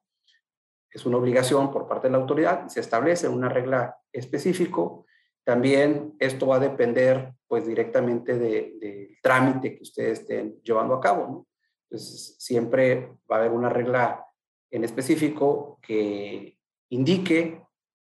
[0.90, 5.06] es una obligación por parte de la autoridad, se establece una regla específico.
[5.44, 11.00] También esto va a depender pues directamente del de trámite que ustedes estén llevando a
[11.00, 11.46] cabo.
[11.84, 14.26] Entonces siempre va a haber una regla
[14.70, 16.57] en específico que
[16.90, 17.64] indique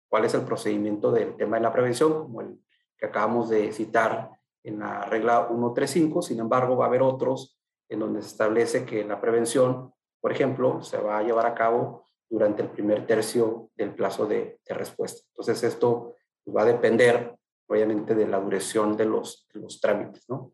[0.09, 2.59] cuál es el procedimiento del tema de la prevención, como el
[2.97, 4.31] que acabamos de citar
[4.63, 6.21] en la regla 135.
[6.21, 10.83] Sin embargo, va a haber otros en donde se establece que la prevención, por ejemplo,
[10.83, 15.21] se va a llevar a cabo durante el primer tercio del plazo de, respuesta.
[15.29, 16.15] Entonces, esto
[16.55, 17.35] va a depender,
[17.67, 20.53] obviamente, de la duración de los, de los trámites, ¿no?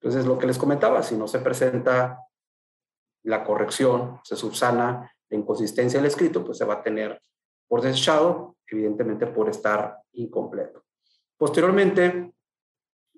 [0.00, 2.18] Entonces, lo que les comentaba, si no se presenta
[3.22, 7.22] la corrección, se subsana la inconsistencia del escrito, pues se va a tener
[7.70, 10.82] por desechado, evidentemente por estar incompleto.
[11.36, 12.32] Posteriormente,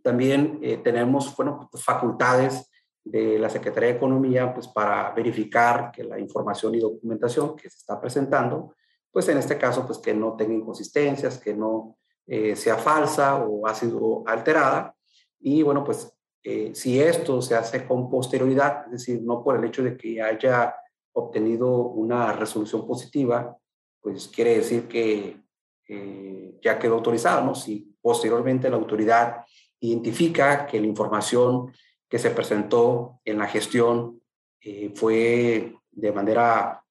[0.03, 2.71] también eh, tenemos bueno, facultades
[3.03, 7.79] de la Secretaría de Economía pues, para verificar que la información y documentación que se
[7.79, 8.75] está presentando,
[9.11, 13.67] pues en este caso, pues que no tenga inconsistencias, que no eh, sea falsa o
[13.67, 14.95] ha sido alterada.
[15.41, 16.13] Y bueno, pues
[16.43, 20.21] eh, si esto se hace con posterioridad, es decir, no por el hecho de que
[20.21, 20.77] haya
[21.15, 23.57] obtenido una resolución positiva,
[24.03, 25.41] pues quiere decir que
[25.89, 27.55] eh, ya quedó autorizado, ¿no?
[27.55, 29.45] Si posteriormente la autoridad
[29.81, 31.73] identifica que la información
[32.09, 34.21] que se presentó en la gestión
[34.61, 36.83] eh, fue de manera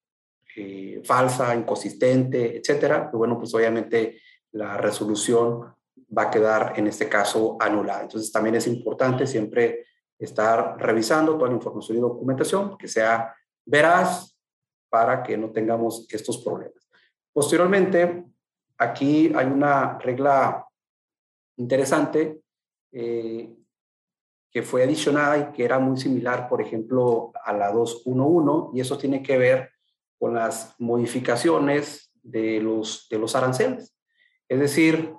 [0.56, 4.20] eh, falsa, inconsistente, etcétera, pues bueno, pues obviamente
[4.54, 5.74] la resolución
[6.18, 8.04] va a quedar en este caso anulada.
[8.04, 9.86] Entonces también es importante siempre
[10.18, 13.34] estar revisando toda la información y documentación que sea
[13.66, 14.38] veraz
[14.90, 16.91] para que no tengamos estos problemas.
[17.34, 18.26] Posteriormente,
[18.78, 20.68] aquí hay una regla
[21.58, 22.42] interesante
[22.92, 23.56] eh,
[24.52, 28.98] que fue adicionada y que era muy similar, por ejemplo, a la 211, y eso
[28.98, 29.72] tiene que ver
[30.20, 33.96] con las modificaciones de los, de los aranceles.
[34.48, 35.16] Es decir,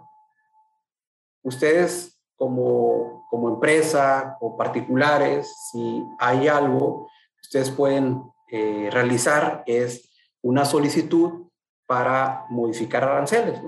[1.42, 7.08] ustedes como, como empresa o particulares, si hay algo
[7.42, 11.48] ustedes pueden eh, realizar es una solicitud
[11.92, 13.60] para modificar aranceles.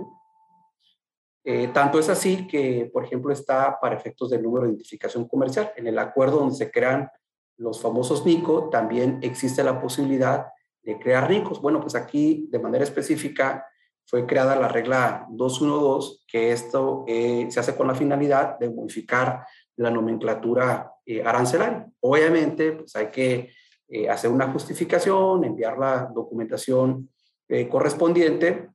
[1.45, 5.73] Eh, tanto es así que, por ejemplo, está para efectos del número de identificación comercial.
[5.77, 7.11] En el acuerdo donde se crean
[7.59, 10.47] los famosos NICO, también existe la posibilidad
[10.83, 11.61] de crear RICOs.
[11.61, 13.67] Bueno, pues aquí de manera específica
[14.07, 19.47] fue creada la regla 212, que esto eh, se hace con la finalidad de modificar
[19.77, 20.95] la nomenclatura
[21.27, 21.87] arancelaria.
[22.01, 23.51] Obviamente, pues hay que
[23.87, 27.11] eh, hacer una justificación, enviar la documentación
[27.49, 28.71] eh, correspondiente,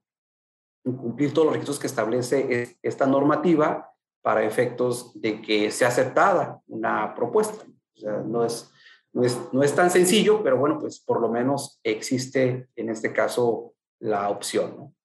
[0.83, 7.13] cumplir todos los requisitos que establece esta normativa para efectos de que sea aceptada una
[7.15, 7.65] propuesta.
[7.95, 8.71] O sea, no es,
[9.13, 13.13] no es, no es tan sencillo, pero bueno, pues por lo menos existe en este
[13.13, 14.95] caso la opción.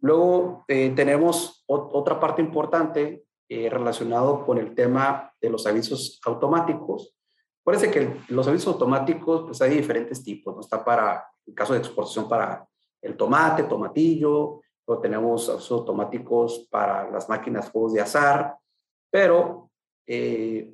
[0.00, 7.16] Luego eh, tenemos otra parte importante eh, relacionado con el tema de los avisos automáticos.
[7.64, 10.60] Parece que los avisos automáticos, pues hay diferentes tipos, ¿no?
[10.60, 12.66] Está para, caso de exportación para
[13.02, 18.56] el tomate, tomatillo, o tenemos avisos automáticos para las máquinas juegos de azar,
[19.10, 19.70] pero
[20.06, 20.72] eh,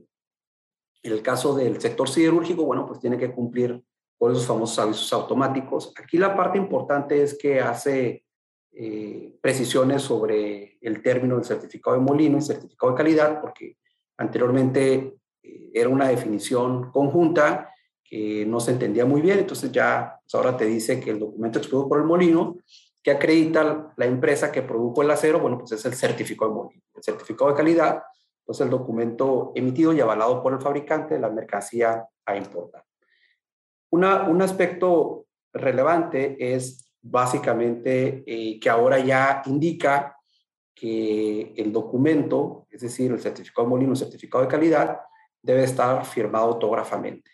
[1.02, 3.82] en el caso del sector siderúrgico, bueno, pues tiene que cumplir
[4.18, 5.92] con esos famosos avisos automáticos.
[6.00, 8.24] Aquí la parte importante es que hace
[8.70, 13.78] eh, precisiones sobre el término del certificado de molino y certificado de calidad, porque
[14.16, 17.71] anteriormente eh, era una definición conjunta
[18.12, 21.58] que no se entendía muy bien, entonces ya pues ahora te dice que el documento
[21.58, 22.58] expedido por el molino
[23.02, 26.82] que acredita la empresa que produjo el acero, bueno, pues es el certificado de molino.
[26.94, 28.02] El certificado de calidad,
[28.44, 32.84] pues el documento emitido y avalado por el fabricante de la mercancía a importar.
[33.88, 40.18] Un aspecto relevante es básicamente eh, que ahora ya indica
[40.74, 45.00] que el documento, es decir, el certificado de molino, el certificado de calidad,
[45.40, 47.31] debe estar firmado autógrafamente.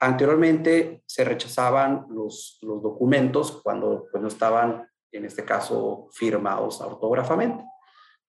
[0.00, 7.64] Anteriormente se rechazaban los, los documentos cuando pues, no estaban, en este caso, firmados autógrafamente.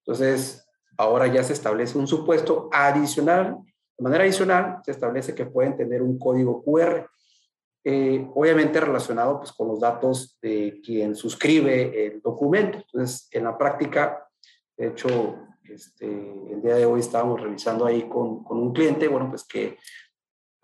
[0.06, 3.58] Entonces, ahora ya se establece un supuesto adicional,
[3.98, 7.10] de manera adicional, se establece que pueden tener un código QR
[7.88, 12.80] eh, obviamente relacionado pues, con los datos de quien suscribe el documento.
[12.80, 14.28] Entonces, en la práctica,
[14.76, 19.30] de hecho, este, el día de hoy estábamos revisando ahí con, con, un cliente, bueno,
[19.30, 19.78] pues que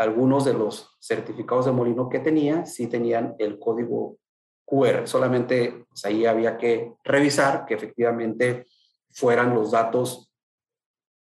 [0.01, 4.17] algunos de los certificados de molino que tenía sí tenían el código
[4.65, 8.65] QR, solamente pues, ahí había que revisar que efectivamente
[9.11, 10.33] fueran los datos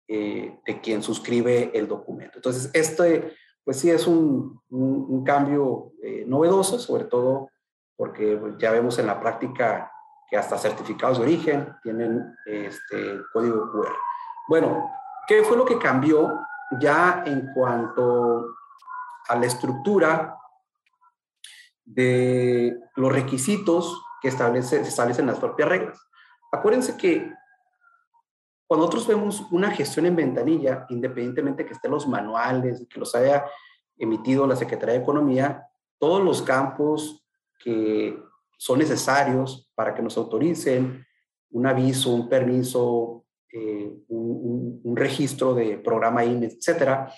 [0.06, 2.38] eh, de quien suscribe el documento.
[2.38, 3.32] Entonces, este
[3.64, 7.50] pues sí es un, un, cambio eh, novedoso, sobre todo
[7.96, 9.92] porque ya vemos en la práctica
[10.30, 13.94] que hasta certificados de origen tienen este código QR.
[14.48, 14.90] Bueno,
[15.26, 16.32] ¿qué fue lo que cambió
[16.80, 18.54] ya en cuanto
[19.28, 20.38] a la estructura
[21.84, 26.00] de los requisitos que establece, se establecen las propias reglas?
[26.52, 27.32] Acuérdense que
[28.66, 33.46] cuando nosotros vemos una gestión en ventanilla, independientemente que estén los manuales, que los haya
[33.96, 35.66] emitido la Secretaría de Economía,
[35.98, 37.24] todos los campos
[37.58, 38.22] que
[38.58, 41.06] son necesarios para que nos autoricen
[41.50, 47.12] un aviso, un permiso, eh, un, registro de programa INE, etcétera,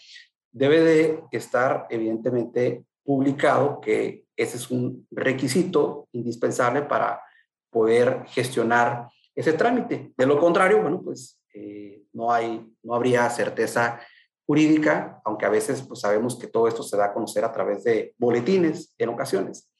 [0.53, 7.23] debe de estar evidentemente publicado que ese es un requisito indispensable para
[7.71, 10.13] poder gestionar ese trámite.
[10.17, 14.01] De lo contrario, bueno, pues eh, no, hay, no habría certeza
[14.47, 17.85] jurídica, aunque a veces pues, sabemos que todo esto se da a conocer a través
[17.85, 19.71] de boletines en ocasiones.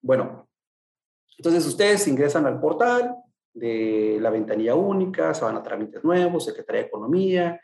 [0.00, 0.48] Bueno,
[1.36, 3.16] entonces ustedes ingresan al portal
[3.52, 7.60] de la ventanilla única, se van a trámites nuevos, Secretaría de Economía,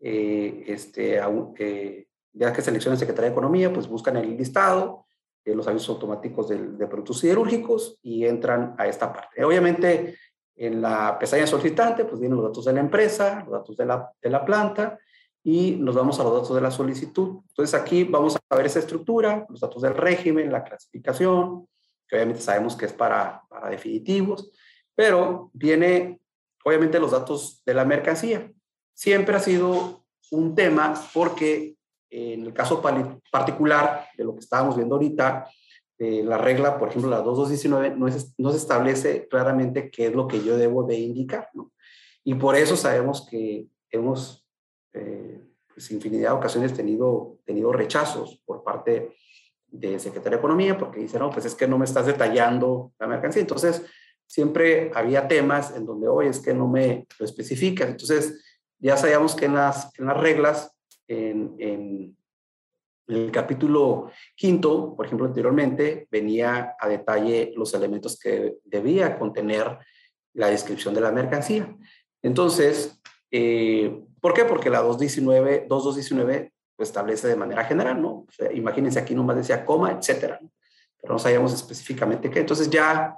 [0.00, 1.20] eh, este,
[1.58, 5.06] eh, ya que seleccionan Secretaría de Economía, pues buscan el listado
[5.44, 9.44] de los avisos automáticos de, de productos siderúrgicos y entran a esta parte.
[9.44, 10.16] Obviamente,
[10.56, 14.10] en la pestaña solicitante, pues vienen los datos de la empresa, los datos de la,
[14.22, 14.98] de la planta
[15.42, 17.40] y nos vamos a los datos de la solicitud.
[17.48, 21.68] Entonces aquí vamos a ver esa estructura, los datos del régimen, la clasificación,
[22.08, 24.52] que obviamente sabemos que es para, para definitivos,
[24.94, 26.20] pero viene
[26.64, 28.50] obviamente los datos de la mercancía.
[28.94, 31.76] Siempre ha sido un tema porque
[32.10, 32.80] en el caso
[33.30, 35.48] particular de lo que estábamos viendo ahorita,
[35.98, 40.14] eh, la regla, por ejemplo, la 2219, no, es, no se establece claramente qué es
[40.14, 41.72] lo que yo debo de indicar, ¿no?
[42.22, 44.46] Y por eso sabemos que hemos,
[44.92, 45.40] eh,
[45.72, 49.16] pues, infinidad de ocasiones, tenido, tenido rechazos por parte
[49.66, 53.06] de Secretaría de Economía, porque dicen, no, pues es que no me estás detallando la
[53.06, 53.42] mercancía.
[53.42, 53.84] Entonces,
[54.34, 57.88] siempre había temas en donde, hoy es que no me lo especificas.
[57.88, 58.44] Entonces,
[58.80, 60.72] ya sabíamos que en las, en las reglas,
[61.06, 62.16] en, en
[63.06, 69.78] el capítulo quinto, por ejemplo, anteriormente, venía a detalle los elementos que debía contener
[70.32, 71.72] la descripción de la mercancía.
[72.20, 74.44] Entonces, eh, ¿por qué?
[74.44, 78.10] Porque la 219, 2219 pues, establece de manera general, ¿no?
[78.10, 80.40] O sea, imagínense aquí nomás decía coma, etcétera,
[81.00, 82.40] pero no sabíamos específicamente qué.
[82.40, 83.16] Entonces ya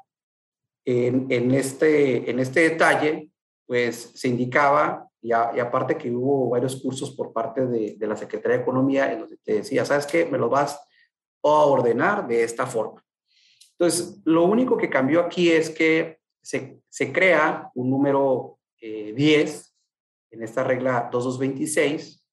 [0.87, 3.31] en, en, este, en este detalle,
[3.67, 8.57] pues se indicaba y, aparte que hubo varios cursos por parte de, de, la Secretaría
[8.57, 10.25] de Economía en donde te decía, ¿sabes qué?
[10.25, 10.81] Me lo vas
[11.43, 13.05] a ordenar de esta forma.
[13.73, 19.75] Entonces, lo único que cambió aquí es que se, se crea un número eh, 10
[20.31, 22.25] en esta regla 2226,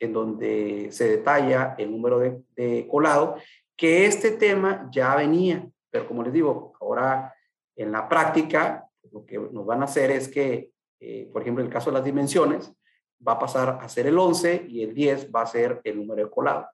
[0.00, 3.34] en donde se detalla el número de, de colado,
[3.76, 7.34] que este tema ya venía pero como les digo, ahora
[7.78, 11.68] en la práctica, lo que nos van a hacer es que, eh, por ejemplo, en
[11.68, 12.72] el caso de las dimensiones,
[13.26, 16.24] va a pasar a ser el 11 y el 10 va a ser el número
[16.24, 16.68] de colado,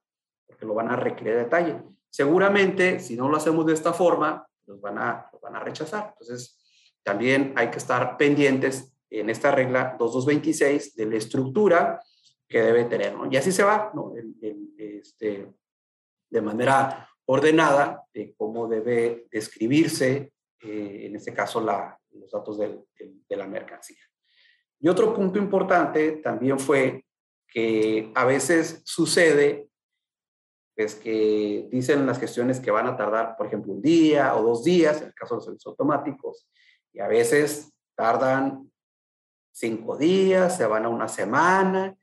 [0.45, 1.81] porque lo van a requerir detalle.
[2.09, 6.13] Seguramente, si no lo hacemos de esta forma, los van a, van a rechazar.
[6.13, 6.59] Entonces,
[7.03, 12.01] también hay que estar pendientes en esta regla 2226 de la estructura
[12.47, 13.15] que debe tener.
[13.29, 13.91] Y así se va,
[14.77, 15.53] este,
[16.29, 20.31] de manera ordenada de cómo debe describirse,
[20.61, 24.01] eh, en este caso, los datos de la mercancía.
[24.79, 27.05] Y otro punto importante también fue
[27.47, 29.69] que a veces sucede
[30.75, 34.63] pues que dicen las gestiones que van a tardar, por ejemplo, un día o dos
[34.63, 36.47] días, en el caso de los servicios automáticos,
[36.91, 38.69] y a veces tardan
[39.53, 41.97] cinco días, se van a una semana,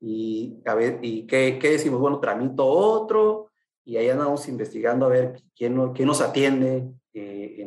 [0.00, 2.00] y, a ver, y ¿qué, ¿qué, decimos?
[2.00, 3.52] Bueno, tramito otro,
[3.84, 7.66] y ahí andamos investigando a ver quién, quién nos atiende eh,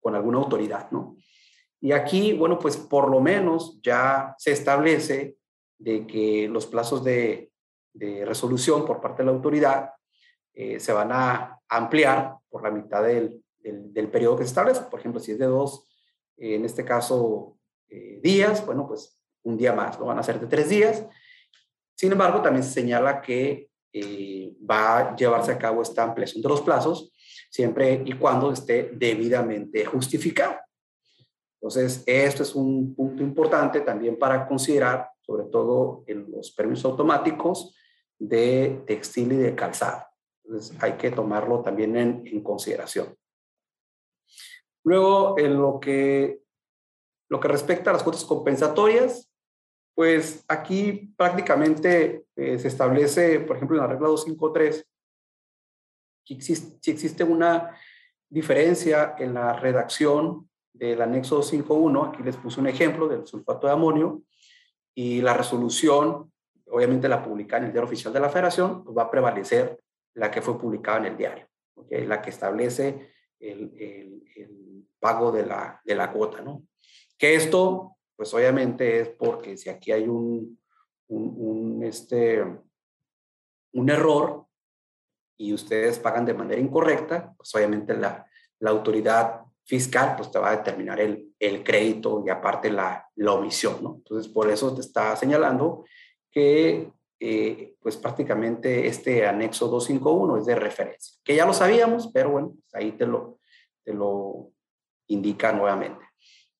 [0.00, 1.16] con alguna autoridad, ¿no?
[1.80, 5.36] Y aquí, bueno, pues por lo menos ya se establece
[5.78, 7.50] de que los plazos de,
[7.94, 9.90] de resolución por parte de la autoridad
[10.52, 14.82] eh, se van a ampliar por la mitad del, del, periodo que se establece.
[14.90, 15.88] Por ejemplo, si es de dos,
[16.36, 17.56] eh, en este caso,
[17.88, 21.06] eh, días, bueno, pues un día más, lo van a hacer de tres días.
[21.94, 23.68] Sin embargo, también se señala que
[24.70, 27.12] va a llevarse a cabo esta ampliación de los plazos
[27.50, 30.56] siempre y cuando esté debidamente justificado.
[31.60, 37.74] Entonces, esto es un punto importante también para considerar, sobre todo en los permisos automáticos,
[38.18, 40.04] de textil y de calzado.
[40.44, 43.14] Entonces hay que tomarlo también en, consideración.
[44.84, 46.40] Luego, en lo que,
[47.28, 49.30] lo que respecta a las cuotas compensatorias,
[49.94, 54.86] pues aquí prácticamente eh, se establece, por ejemplo, en la regla 253,
[56.30, 57.76] si existe, si existe una
[58.28, 63.72] diferencia en la redacción del anexo 251, aquí les puse un ejemplo del sulfato de
[63.72, 64.22] amonio,
[64.94, 66.30] y la resolución
[66.70, 69.80] obviamente la publicada en el diario oficial de la federación, pues va a prevalecer
[70.14, 71.48] la que fue publicada en el diario,
[71.88, 74.20] la que establece el, el,
[75.00, 76.66] pago de la, de la cuota, ¿no?
[77.16, 80.60] Que esto, pues obviamente es porque si aquí hay un,
[81.08, 82.44] un, un, este,
[83.72, 84.44] un error
[85.40, 88.26] y ustedes pagan de manera incorrecta, pues obviamente la,
[88.58, 93.32] la autoridad fiscal pues te va a determinar el, el crédito y aparte la, la
[93.32, 93.94] omisión, ¿no?
[93.96, 95.86] Entonces, por eso te está señalando
[96.30, 102.32] que eh, pues prácticamente este anexo 251 es de referencia, que ya lo sabíamos, pero
[102.32, 103.38] bueno, pues, ahí te lo,
[103.82, 104.50] te lo
[105.06, 106.04] indica nuevamente.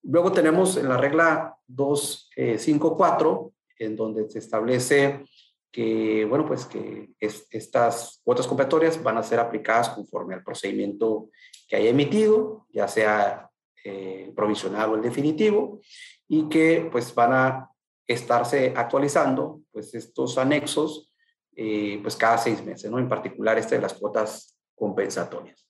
[0.05, 5.23] Luego tenemos en la regla 254, en donde se establece
[5.71, 11.31] que, bueno, pues que estas cuotas completorias van a ser aplicadas conforme al procedimiento
[11.69, 13.49] que haya emitido, ya sea
[13.85, 15.81] eh, provisional o el definitivo,
[16.29, 17.71] y que pues van a
[18.07, 21.13] estarse actualizando pues estos anexos
[21.55, 22.99] eh, pues cada seis meses, ¿no?
[22.99, 25.69] En particular este de las cuotas compensatorias.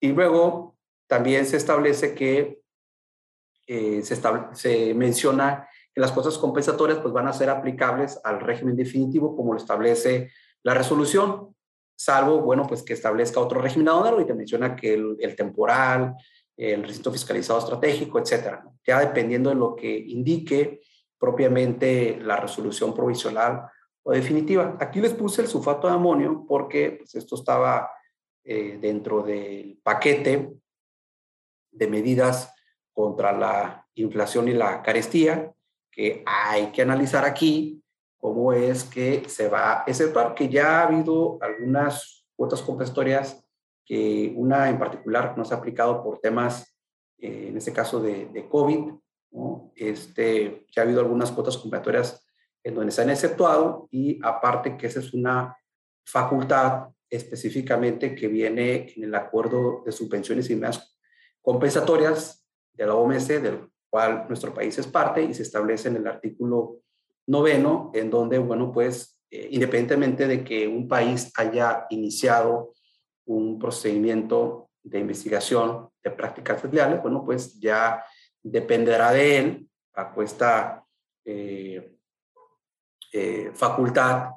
[0.00, 2.60] Y luego también se establece que
[3.66, 4.16] eh, se,
[4.54, 5.68] se menciona
[5.98, 10.30] las cuotas compensatorias pues van a ser aplicables al régimen definitivo como lo establece
[10.62, 11.54] la resolución,
[11.96, 16.14] salvo, bueno, pues que establezca otro régimen aduanero y te menciona que el, el temporal,
[16.56, 18.64] el recinto fiscalizado estratégico, etcétera.
[18.86, 20.80] Ya dependiendo de lo que indique
[21.18, 23.68] propiamente la resolución provisional
[24.02, 24.76] o definitiva.
[24.80, 27.90] Aquí les puse el sulfato de amonio porque pues, esto estaba
[28.44, 30.52] eh, dentro del paquete
[31.70, 32.54] de medidas
[32.92, 35.52] contra la inflación y la carestía,
[35.98, 37.82] que hay que analizar aquí
[38.18, 43.44] cómo es que se va a exceptuar, que ya ha habido algunas cuotas compensatorias,
[43.84, 46.72] que una en particular no se ha aplicado por temas,
[47.18, 48.92] eh, en este caso de, de COVID,
[49.74, 52.24] este, ya ha habido algunas cuotas compensatorias
[52.62, 55.56] en donde se han exceptuado y aparte que esa es una
[56.06, 60.96] facultad específicamente que viene en el acuerdo de subvenciones y medidas
[61.42, 66.06] compensatorias de la OMS, del cual nuestro país es parte y se establece en el
[66.06, 66.80] artículo
[67.26, 72.72] noveno, en donde, bueno, pues, eh, independientemente de que un país haya iniciado
[73.26, 78.02] un procedimiento de investigación de prácticas federales, bueno, pues ya
[78.42, 80.84] dependerá de él bajo esta
[81.24, 81.94] eh,
[83.12, 84.30] eh, facultad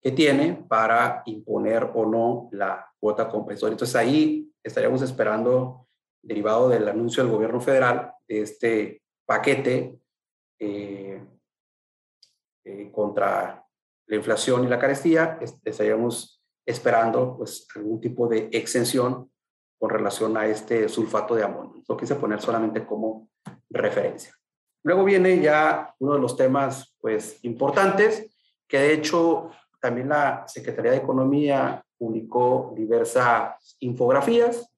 [0.00, 3.72] que tiene para imponer o no la cuota compensatoria.
[3.72, 5.86] Entonces ahí estaríamos esperando,
[6.22, 9.98] derivado del anuncio del gobierno federal, de este paquete
[10.58, 11.20] eh,
[12.92, 13.64] contra
[14.06, 19.30] la inflación y la carestía, estaríamos esperando pues algún tipo de exención
[19.78, 21.82] con relación a este sulfato de amonio.
[21.88, 23.30] Lo quise poner solamente como
[23.70, 24.34] referencia.
[24.82, 28.34] Luego viene ya uno de los temas pues importantes,
[28.66, 29.50] que de hecho
[29.80, 34.70] también la Secretaría de Economía publicó diversas infografías,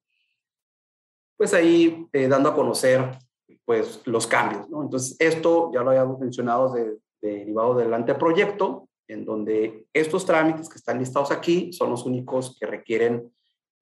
[1.37, 3.17] pues ahí eh, dando a conocer
[3.65, 4.83] pues los cambios, ¿no?
[4.83, 10.77] Entonces esto ya lo habíamos mencionado de, derivado del anteproyecto, en donde estos trámites que
[10.77, 13.33] están listados aquí son los únicos que requieren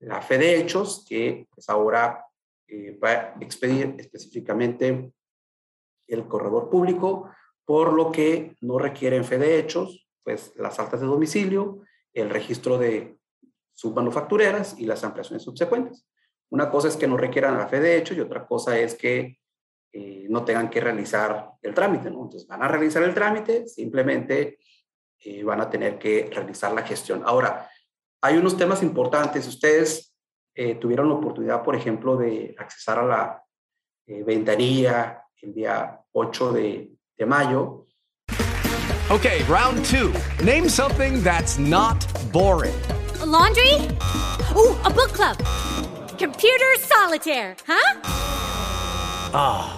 [0.01, 2.25] la fe de hechos, que pues ahora
[2.66, 5.12] eh, va a expedir específicamente
[6.07, 7.31] el corredor público,
[7.64, 11.81] por lo que no requieren fe de hechos, pues las altas de domicilio,
[12.14, 13.19] el registro de
[13.75, 16.07] submanufactureras y las ampliaciones subsecuentes.
[16.51, 19.39] Una cosa es que no requieran la fe de hechos y otra cosa es que
[19.93, 22.22] eh, no tengan que realizar el trámite, ¿no?
[22.22, 24.59] Entonces van a realizar el trámite, simplemente
[25.20, 27.22] eh, van a tener que realizar la gestión.
[27.24, 27.70] Ahora,
[28.20, 29.47] hay unos temas importantes.
[29.47, 30.14] Ustedes
[30.55, 33.45] eh, tuvieron la oportunidad, por ejemplo, de accesar a la
[34.07, 37.86] ventanilla el día 8 de, de mayo.
[39.11, 40.12] Okay, round two.
[40.45, 41.97] Name something that's not
[42.30, 42.74] boring.
[43.22, 43.72] A laundry?
[44.55, 45.39] Ooh, a book club.
[46.18, 48.01] Computer solitaire, huh?
[49.32, 49.78] Ah,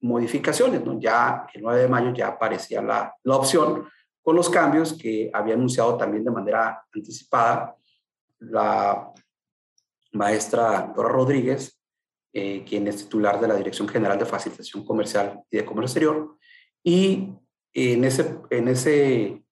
[0.00, 0.98] modificaciones, ¿no?
[0.98, 3.86] Ya el 9 de mayo ya aparecía la, la opción
[4.22, 7.76] con los cambios que había anunciado también de manera anticipada
[8.40, 9.12] la
[10.12, 11.78] maestra Dora Rodríguez,
[12.32, 16.36] eh, quien es titular de la Dirección General de Facilitación Comercial y de Comercio Exterior.
[16.82, 17.34] Y
[17.72, 19.44] en, ese, en, ese,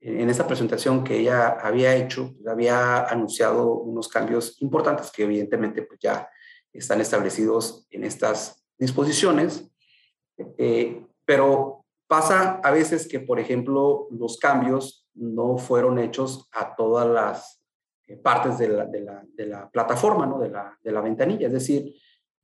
[0.00, 5.82] en esa presentación que ella había hecho, pues, había anunciado unos cambios importantes que evidentemente
[5.82, 6.28] pues, ya
[6.72, 9.70] están establecidos en estas disposiciones
[10.56, 17.06] eh, pero pasa a veces que, por ejemplo, los cambios no fueron hechos a todas
[17.06, 17.62] las
[18.06, 20.38] eh, partes de la, plataforma, ¿no?
[20.38, 21.48] de, la, de la ventanilla.
[21.48, 21.94] Es decir,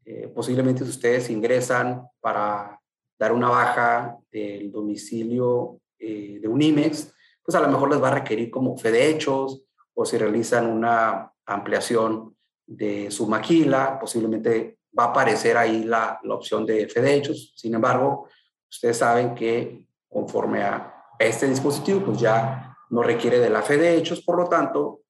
[0.04, 2.78] eh, posiblemente si ustedes ingresan para
[3.18, 8.14] dar una baja del domicilio de un IMEX, pues a lo mejor les va a
[8.14, 9.64] requerir como fe de hechos,
[9.94, 12.36] o si realizan una ampliación
[12.66, 17.52] de su maquila, posiblemente va a aparecer ahí la, la opción de hechos.
[17.56, 18.28] Sin embargo,
[18.70, 24.36] ustedes saben que conforme a este dispositivo, pues ya no requiere de la hechos, por
[24.36, 25.02] lo tanto,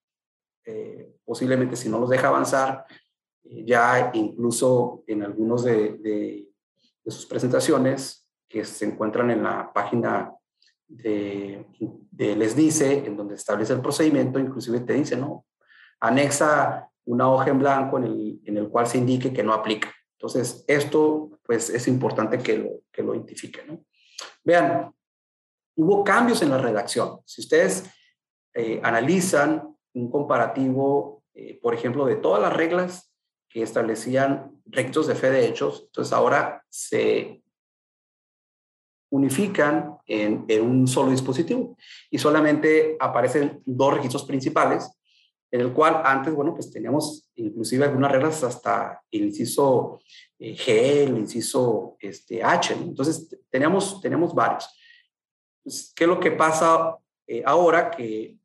[0.64, 2.86] eh, posiblemente si no los deja avanzar,
[3.44, 6.48] eh, ya incluso en algunos de, de,
[7.04, 10.32] de, sus presentaciones que se encuentran en la página
[10.86, 11.66] de,
[12.10, 15.44] de, les dice, en donde establece el procedimiento, inclusive te dice, ¿no?
[16.00, 19.92] Anexa una hoja en blanco en el, en el cual se indique que no aplica.
[20.18, 23.66] Entonces, esto pues es importante que lo, que lo identifiquen.
[23.66, 23.84] ¿no?
[24.42, 24.94] Vean,
[25.76, 27.20] hubo cambios en la redacción.
[27.24, 27.84] Si ustedes
[28.54, 33.12] eh, analizan un comparativo, eh, por ejemplo, de todas las reglas
[33.48, 37.42] que establecían requisitos de fe de hechos, entonces ahora se
[39.10, 41.76] unifican en, en, un solo dispositivo
[42.10, 44.90] y solamente aparecen dos registros principales
[45.54, 50.00] en el cual antes, bueno, pues teníamos inclusive algunas reglas hasta el inciso
[50.36, 52.82] eh, G, el inciso este, H, ¿no?
[52.82, 54.68] entonces teníamos, teníamos varios.
[55.62, 56.96] Pues, ¿Qué es lo que pasa
[57.28, 57.92] eh, ahora?
[57.92, 58.36] Que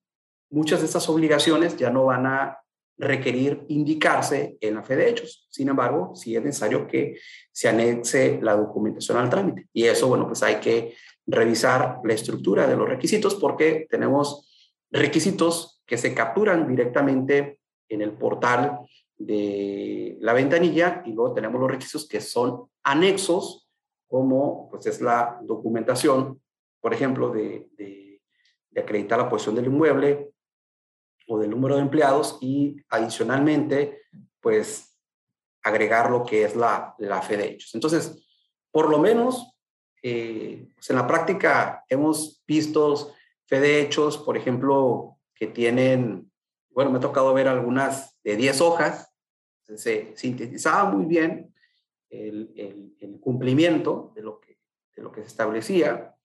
[0.51, 2.59] muchas de estas obligaciones ya no van a
[2.95, 5.47] requerir indicarse en la fe de hechos.
[5.49, 7.17] Sin embargo, sí es necesario que
[7.51, 9.67] se anexe la documentación al trámite.
[9.73, 10.93] Y eso, bueno, pues hay que
[11.25, 14.47] revisar la estructura de los requisitos porque tenemos
[14.91, 18.81] requisitos que se capturan directamente en el portal
[19.17, 23.67] de la ventanilla y luego tenemos los requisitos que son anexos,
[24.07, 26.39] como pues es la documentación,
[26.79, 28.21] por ejemplo, de, de,
[28.69, 30.29] de acreditar la posición del inmueble
[31.27, 34.03] o del número de empleados y adicionalmente,
[34.39, 34.95] pues
[35.63, 37.73] agregar lo que es la, la fe de hechos.
[37.73, 38.27] Entonces,
[38.71, 39.57] por lo menos,
[40.03, 43.11] eh, pues en la práctica hemos visto
[43.47, 46.29] fe de hechos, por ejemplo, que tienen,
[46.71, 49.11] bueno, me ha tocado ver algunas de 10 hojas,
[49.63, 51.53] se sintetizaba muy bien
[52.09, 54.57] el, el, el cumplimiento de lo, que,
[54.95, 56.15] de lo que se establecía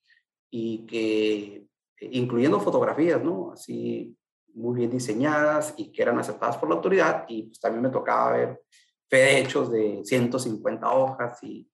[0.51, 1.67] y que,
[2.01, 3.53] incluyendo fotografías, ¿no?
[3.53, 4.17] Así
[4.55, 8.37] muy bien diseñadas y que eran aceptadas por la autoridad y pues también me tocaba
[8.37, 8.62] ver
[9.09, 11.69] fe de hechos de 150 hojas y,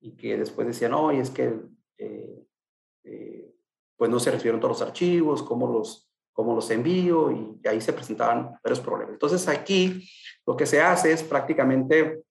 [0.00, 1.54] y que después decían, oye, es que
[1.98, 2.46] eh,
[3.04, 3.54] eh,
[3.96, 7.92] pues no se recibieron todos los archivos, cómo los, cómo los envío y ahí se
[7.92, 9.14] presentaban varios problemas.
[9.14, 10.08] Entonces aquí
[10.46, 12.22] lo que se hace es prácticamente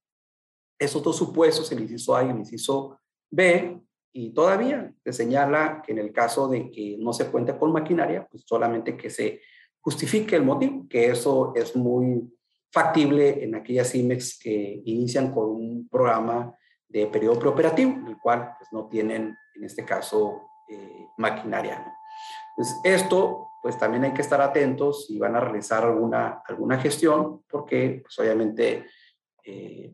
[0.79, 2.99] esos dos supuestos, el inciso A y el inciso
[3.29, 3.79] B,
[4.13, 8.27] y todavía se señala que en el caso de que no se cuente con maquinaria,
[8.29, 9.41] pues solamente que se
[9.79, 12.29] justifique el motivo, que eso es muy
[12.71, 16.55] factible en aquellas IMEX que inician con un programa
[16.87, 21.90] de periodo preoperativo, el cual pues, no tienen, en este caso, eh, maquinaria.
[22.83, 28.01] Esto, pues también hay que estar atentos si van a realizar alguna, alguna gestión, porque
[28.03, 28.87] pues, obviamente
[29.43, 29.93] eh,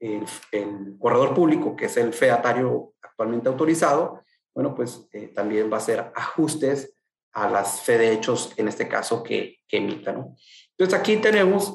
[0.00, 4.22] el, corredor público, que es el featario actualmente autorizado,
[4.54, 6.94] bueno, pues eh, también va a hacer ajustes
[7.32, 10.10] a las fe de hechos, en este caso, que, que emita.
[10.10, 11.74] Entonces, aquí tenemos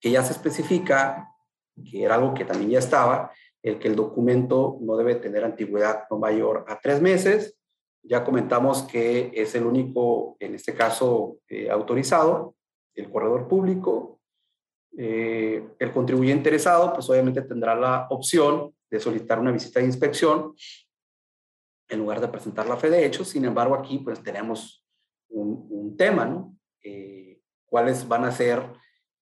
[0.00, 1.32] que ya se especifica,
[1.90, 6.04] que era algo que también ya estaba, el que el documento no debe tener antigüedad
[6.10, 7.57] no mayor a tres meses.
[8.02, 12.54] Ya comentamos que es el único, en este caso, eh, autorizado,
[12.94, 14.20] el corredor público.
[14.96, 20.54] Eh, el contribuyente interesado, pues obviamente tendrá la opción de solicitar una visita de inspección
[21.88, 23.28] en lugar de presentar la fe de hechos.
[23.28, 24.84] Sin embargo, aquí pues tenemos
[25.28, 26.56] un, tema, ¿no?
[26.82, 28.62] Eh, ¿Cuáles van a ser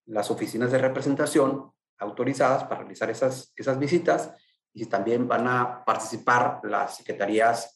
[0.05, 4.35] las oficinas de representación autorizadas para realizar esas, esas visitas
[4.75, 7.76] y también van a participar las secretarías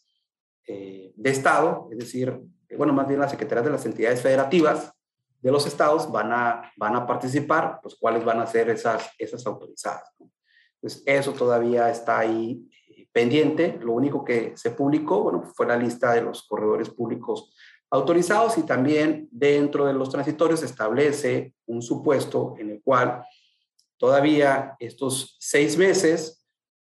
[0.66, 2.40] eh, de Estado, es decir,
[2.76, 4.92] bueno, más bien las secretarías de las entidades federativas
[5.40, 9.46] de los estados van a, van a participar, pues cuáles van a ser esas, esas
[9.46, 10.04] autorizadas.
[10.18, 10.30] ¿no?
[10.80, 13.78] Pues eso todavía está ahí eh, pendiente.
[13.80, 17.54] Lo único que se publicó, bueno, fue la lista de los corredores públicos
[17.90, 23.24] autorizados y también dentro de los transitorios se establece un supuesto en el cual
[23.98, 26.46] todavía estos seis meses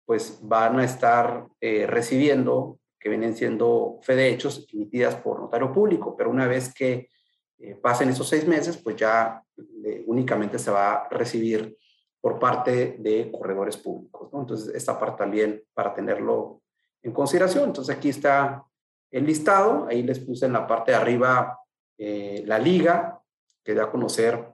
[0.05, 5.71] pues van a estar eh, recibiendo, que vienen siendo fe de hechos emitidas por notario
[5.71, 7.09] público, pero una vez que
[7.57, 9.43] eh, pasen esos seis meses, pues ya
[9.85, 11.77] eh, únicamente se va a recibir
[12.21, 14.29] por parte de corredores públicos.
[14.33, 16.61] Entonces, esta parte también para tenerlo
[17.01, 17.65] en consideración.
[17.65, 18.65] Entonces, aquí está
[19.11, 21.59] el listado, ahí les puse en la parte de arriba
[21.97, 23.21] eh, la liga,
[23.63, 24.53] que da a conocer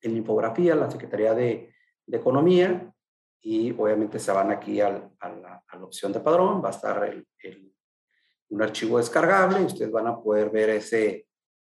[0.00, 1.70] en infografía la Secretaría de
[2.10, 2.91] Economía,
[3.42, 7.74] y obviamente se van aquí al, a, la, opción de padrón, va a estar el,
[8.50, 11.26] un archivo descargable, y ustedes van a poder ver ese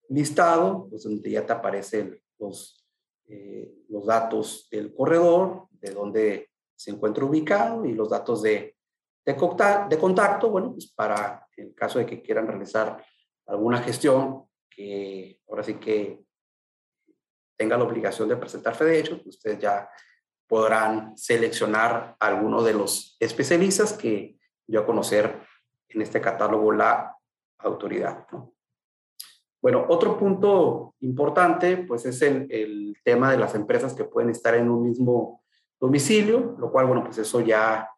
[0.09, 2.85] listado, pues donde ya te aparecen los,
[3.25, 8.75] eh, los datos del corredor, de dónde se encuentra ubicado y los datos de,
[9.25, 13.03] de, contacto, bueno, pues para el caso de que quieran realizar
[13.47, 16.23] alguna gestión que ahora sí que
[17.57, 19.89] tenga la obligación de presentar de hecho, pues ustedes ya
[20.53, 24.37] podrán seleccionar alguno de los especialistas que
[24.67, 25.41] dio a conocer
[25.89, 27.17] en este catálogo la
[27.57, 28.27] autoridad.
[28.31, 28.53] ¿no?
[29.59, 34.53] Bueno, otro punto importante, pues es el, el, tema de las empresas que pueden estar
[34.53, 35.41] en un mismo
[35.79, 37.89] domicilio, lo cual, bueno, pues eso ya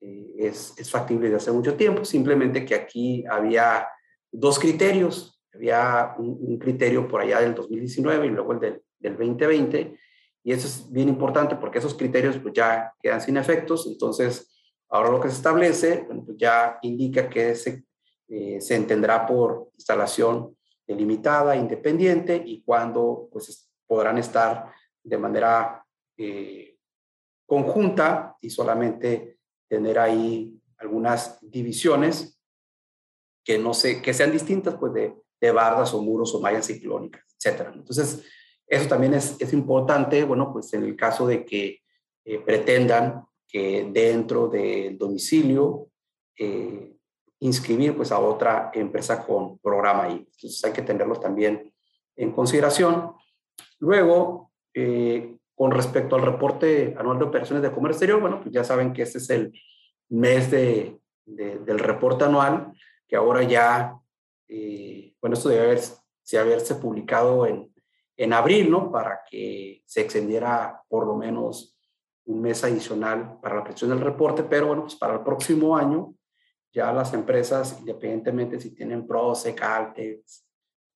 [0.00, 3.88] eh, es, es, factible de hace mucho tiempo, simplemente que aquí había
[4.30, 9.16] dos criterios, había un, un criterio por allá del 2019 y luego el del, del
[9.16, 9.98] 2020,
[10.44, 14.54] y eso es bien importante porque esos criterios pues ya quedan sin efectos, entonces
[14.90, 17.84] ahora lo que se establece pues ya indica que se,
[18.28, 20.54] eh, se entenderá por instalación
[20.86, 24.70] delimitada, independiente y cuando pues podrán estar
[25.02, 25.82] de manera
[26.18, 26.76] eh,
[27.46, 32.38] conjunta y solamente tener ahí algunas divisiones
[33.42, 37.22] que no sé, que sean distintas pues de, de bardas o muros o mallas ciclónicas,
[37.38, 37.72] etcétera.
[37.74, 38.24] Entonces,
[38.66, 41.80] eso también es, es importante, bueno, pues en el caso de que
[42.24, 45.88] eh, pretendan que dentro del domicilio
[46.38, 46.96] eh,
[47.40, 50.14] inscribir pues a otra empresa con programa ahí.
[50.14, 51.72] Entonces hay que tenerlo también
[52.16, 53.12] en consideración.
[53.78, 58.64] Luego, eh, con respecto al reporte anual de operaciones de comercio exterior, bueno, pues ya
[58.64, 59.52] saben que este es el
[60.08, 62.72] mes de, de, del reporte anual,
[63.06, 63.96] que ahora ya,
[65.20, 67.73] bueno, esto debe haberse, haberse publicado en,
[68.16, 68.90] en abril, ¿no?
[68.90, 71.76] Para que se extendiera por lo menos
[72.26, 76.14] un mes adicional para la presión del reporte, pero bueno, pues para el próximo año
[76.72, 80.44] ya las empresas, independientemente si tienen PROSEC, Altex,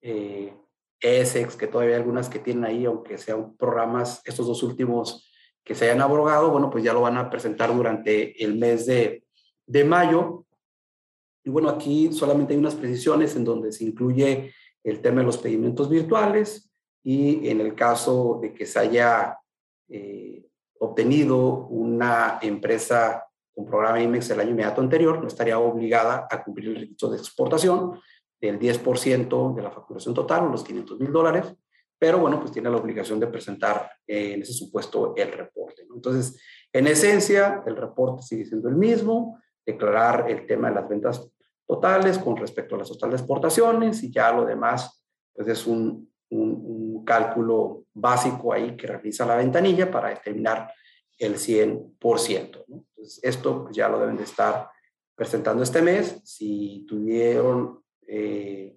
[0.00, 0.52] eh,
[1.00, 5.30] ESEX, que todavía hay algunas que tienen ahí, aunque sean programas, estos dos últimos
[5.64, 9.24] que se hayan abrogado, bueno, pues ya lo van a presentar durante el mes de,
[9.66, 10.46] de mayo.
[11.44, 14.52] Y bueno, aquí solamente hay unas precisiones en donde se incluye
[14.82, 16.67] el tema de los pedimentos virtuales
[17.02, 19.38] y en el caso de que se haya
[19.88, 20.46] eh,
[20.80, 23.24] obtenido una empresa
[23.54, 27.18] con programa IMEX el año inmediato anterior, no estaría obligada a cumplir el requisito de
[27.18, 27.98] exportación
[28.40, 31.52] del 10% de la facturación total, los 500 mil dólares,
[31.98, 35.82] pero bueno, pues tiene la obligación de presentar eh, en ese supuesto el reporte.
[35.92, 36.40] Entonces,
[36.72, 41.28] en esencia, el reporte sigue siendo el mismo, declarar el tema de las ventas
[41.66, 46.08] totales con respecto a las total de exportaciones y ya lo demás, pues es un
[47.04, 50.72] cálculo básico ahí que realiza la ventanilla para determinar
[51.18, 52.64] el 100%.
[52.68, 52.84] ¿no?
[53.22, 54.70] Esto pues, ya lo deben de estar
[55.14, 56.20] presentando este mes.
[56.24, 58.76] Si tuvieron eh,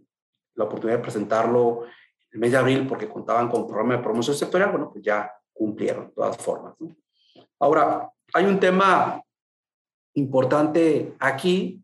[0.55, 1.86] la oportunidad de presentarlo
[2.32, 6.07] el mes de abril porque contaban con programa de promoción sectorial, bueno, pues ya cumplieron
[6.07, 6.76] de todas formas.
[7.59, 9.22] Ahora, hay un tema
[10.13, 11.84] importante aquí.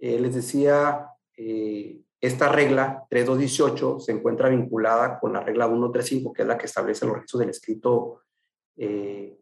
[0.00, 6.42] Eh, les decía, eh, esta regla 3218 se encuentra vinculada con la regla 135, que
[6.42, 8.22] es la que establece los registros del escrito
[8.76, 9.38] eh,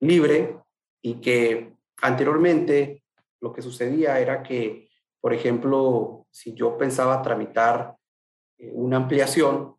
[0.00, 0.58] libre
[1.00, 3.02] y que anteriormente
[3.40, 4.90] lo que sucedía era que,
[5.20, 7.96] por ejemplo, si yo pensaba tramitar
[8.58, 9.76] eh, una ampliación,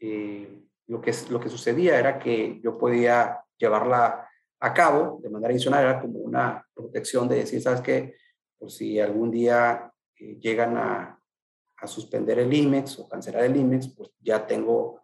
[0.00, 4.26] eh, lo, que, lo que sucedía era que yo podía llevarla
[4.60, 8.16] a cabo de manera adicional, era como una protección de decir, ¿sabes qué?
[8.58, 9.92] Por si algún día
[10.40, 11.17] llegan a,
[11.80, 15.02] a, suspender el IMEX o cancelar el IMEX, pues ya tengo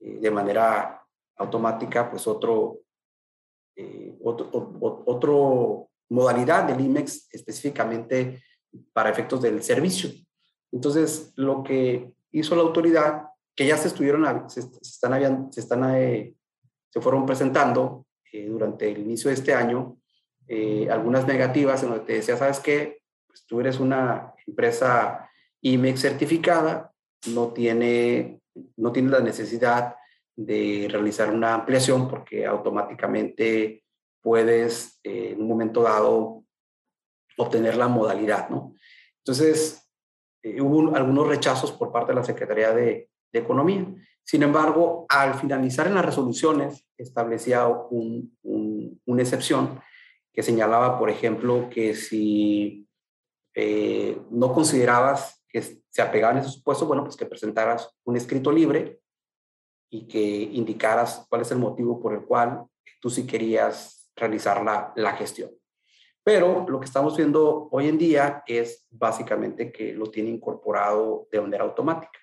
[0.00, 1.02] eh, de manera
[1.36, 2.80] automática pues otro,
[3.76, 8.42] eh, otro, otro, otro, modalidad del IMEX específicamente
[8.92, 10.10] para efectos del servicio.
[10.72, 15.94] Entonces, lo que hizo la autoridad, que ya se estuvieron, se, se están, se, están
[15.96, 16.34] eh,
[16.90, 19.98] se fueron presentando eh, durante el inicio de este año,
[20.46, 23.02] eh, algunas negativas en donde te decía, ¿sabes qué?
[23.26, 25.28] Pues tú eres una empresa
[25.62, 26.92] IMEX certificada,
[27.26, 28.40] no tiene,
[28.76, 29.96] no tiene la necesidad
[30.36, 33.82] de realizar una ampliación porque automáticamente
[34.22, 36.44] puedes eh, en un momento dado
[37.36, 38.74] obtener la modalidad, ¿no?
[39.18, 39.88] Entonces,
[40.42, 43.86] eh, hubo algunos rechazos por parte de la Secretaría de, de, Economía.
[44.24, 49.80] Sin embargo, al finalizar en las resoluciones, establecía un, un, una excepción
[50.32, 52.86] que señalaba, por ejemplo, que si
[53.54, 58.52] eh, no considerabas que se apegaban a ese supuesto, bueno, pues que presentaras un escrito
[58.52, 59.00] libre
[59.90, 62.66] y que indicaras cuál es el motivo por el cual
[63.00, 65.50] tú sí querías realizar la, la gestión.
[66.22, 71.40] Pero lo que estamos viendo hoy en día es básicamente que lo tiene incorporado de
[71.40, 72.18] manera automática.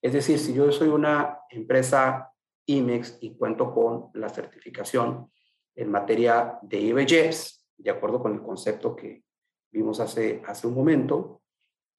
[0.00, 2.32] Es decir, si yo soy una empresa
[2.64, 5.30] IMEX y cuento con la certificación
[5.74, 9.24] en materia de IBJEPS, de acuerdo con el concepto que
[9.70, 11.39] vimos hace, hace un momento,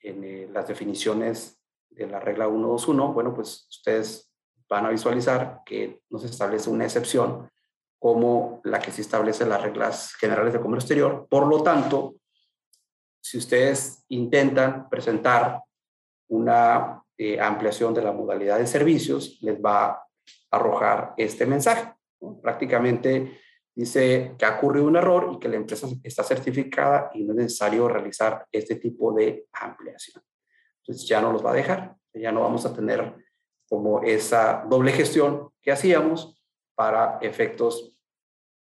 [0.04, 4.32] en eh, las definiciones de la regla 121, bueno, pues ustedes
[4.70, 7.49] van a visualizar que nos establece una excepción
[7.99, 11.28] como la que se establece las reglas generales de comercio exterior.
[11.30, 12.16] Por lo tanto,
[13.22, 15.62] si ustedes intentan presentar
[16.30, 20.08] una eh, ampliación de la modalidad de servicios, les va a
[20.49, 21.93] arrojar este mensaje.
[22.41, 23.39] Prácticamente
[23.74, 27.38] dice que ha ocurrido un error y que la empresa está certificada y no es
[27.38, 30.24] necesario realizar este tipo de ampliación.
[30.82, 33.15] Entonces ya no los va a dejar, ya no vamos a tener
[33.69, 36.41] como esa doble gestión que hacíamos
[36.76, 37.97] para efectos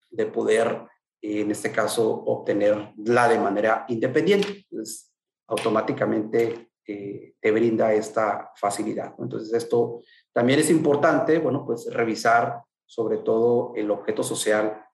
[0.09, 0.87] de poder,
[1.21, 4.65] en este caso, obtener la de manera independiente.
[4.69, 5.11] Entonces,
[5.47, 9.13] automáticamente eh, te brinda esta facilidad.
[9.19, 14.84] Entonces, esto también es importante, bueno, pues revisar sobre todo el objeto social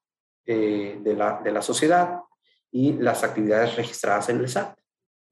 [0.46, 2.20] eh, de, la, de la sociedad
[2.72, 4.80] y las actividades registradas en el SAT.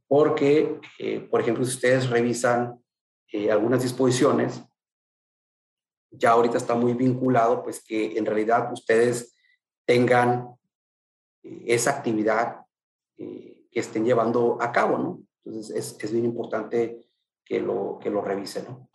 [0.08, 2.84] Porque, eh, por ejemplo, si ustedes revisan
[3.32, 4.64] eh, algunas disposiciones,
[6.12, 9.36] ya ahorita está muy vinculado, pues que en realidad ustedes
[9.86, 10.50] tengan
[11.44, 12.66] esa actividad
[13.16, 15.22] que estén llevando a cabo, ¿no?
[15.44, 17.06] Entonces es, es bien importante
[17.46, 18.90] que lo, que lo revisen, ¿no?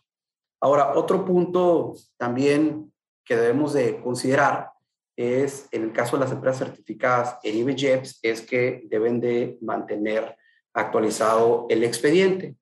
[0.61, 2.91] Ahora, otro punto también
[3.23, 4.71] que debemos de considerar
[5.15, 10.35] es, en el caso de las empresas certificadas en IBJEPS, es que deben de mantener
[10.73, 12.55] actualizado el expediente.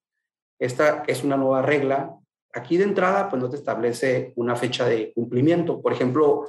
[0.60, 2.16] Esta es una nueva regla.
[2.54, 5.82] Aquí de entrada, pues no te establece una fecha de cumplimiento.
[5.82, 6.48] Por ejemplo,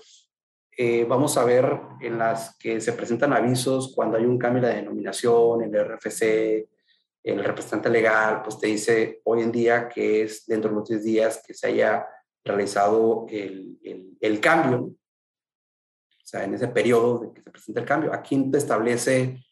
[0.77, 4.75] eh, vamos a ver en las que se presentan avisos cuando hay un cambio de
[4.75, 6.69] denominación, en el RFC,
[7.23, 11.03] el representante legal, pues te dice hoy en día que es dentro de los 10
[11.03, 12.07] días que se haya
[12.45, 14.93] realizado el, el, el cambio,
[16.35, 18.13] sea, en ese periodo de que se presenta el cambio.
[18.13, 19.43] Aquí te establece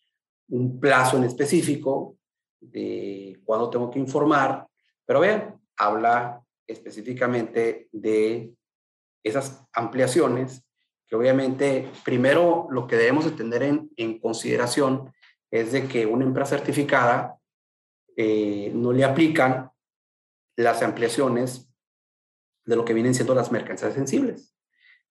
[0.48, 2.16] un plazo en específico
[2.60, 4.66] de cuándo tengo que informar,
[5.04, 8.54] pero vean, habla específicamente de
[9.22, 10.64] esas ampliaciones
[11.06, 15.12] que obviamente primero lo que debemos de tener en, en consideración
[15.50, 17.36] es de que una empresa certificada
[18.16, 19.70] eh, no le aplican
[20.56, 21.70] las ampliaciones
[22.64, 24.54] de lo que vienen siendo las mercancías sensibles.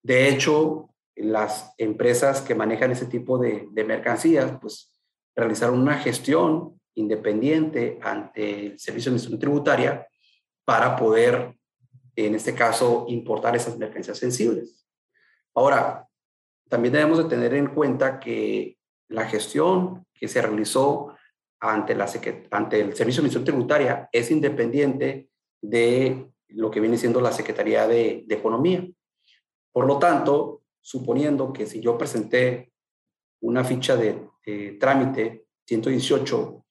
[0.02, 4.92] De hecho, las empresas que manejan ese tipo de, mercancías, pues
[5.34, 10.06] realizaron una gestión independiente ante el Servicio de Administración Tributaria
[10.64, 11.56] para poder,
[12.16, 14.86] en este caso, importar esas mercancías sensibles.
[15.54, 16.08] Ahora,
[16.68, 21.14] también debemos de tener en cuenta que la gestión que se realizó
[21.60, 22.10] ante, la,
[22.50, 25.28] ante el Servicio de Administración Tributaria es independiente
[25.60, 28.86] de lo que viene siendo la Secretaría de Economía.
[29.72, 32.72] Por lo tanto, suponiendo que si yo presenté
[33.40, 36.64] una ficha de, de trámite 118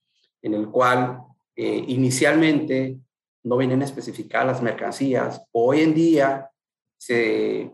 [0.44, 1.24] en el cual
[1.56, 3.00] eh, inicialmente
[3.44, 5.44] no vienen especificadas las mercancías.
[5.52, 6.52] Hoy en día
[6.98, 7.72] se,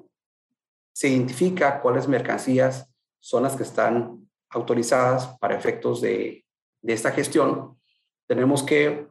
[0.94, 6.46] se identifica cuáles mercancías son las que están autorizadas para efectos de,
[6.82, 7.78] de esta gestión.
[8.28, 9.08] Tenemos que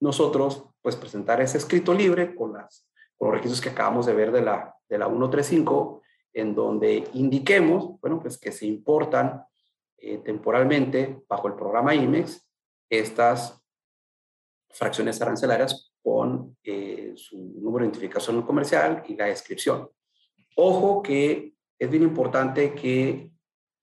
[0.00, 4.32] nosotros pues presentar ese escrito libre con, las, con los requisitos que acabamos de ver
[4.32, 6.02] de la, de la 135,
[6.34, 9.44] en donde indiquemos, bueno, pues que se importan
[9.96, 12.46] eh, temporalmente bajo el programa IMEX
[12.90, 13.58] estas
[14.68, 19.88] fracciones arancelarias con eh, su número de identificación comercial y la descripción.
[20.56, 23.30] Ojo que es bien importante que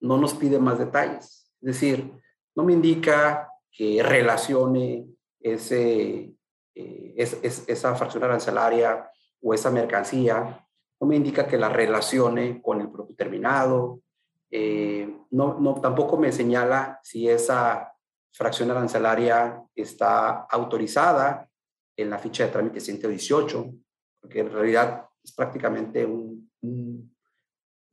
[0.02, 1.52] no nos pide más detalles.
[1.62, 2.12] Es decir,
[2.56, 5.08] no me indica que relacione
[5.39, 6.34] ese,
[6.76, 9.10] eh, es, esa fracción arancelaria
[9.41, 10.68] o esa mercancía.
[11.02, 14.02] No me indica que la relacione con el producto terminado.
[14.52, 17.91] Eh, no, no, tampoco me señala si esa
[18.32, 21.49] fracción arancelaria está autorizada
[21.97, 23.74] en la ficha de trámite 118,
[24.22, 26.49] porque en realidad es prácticamente un,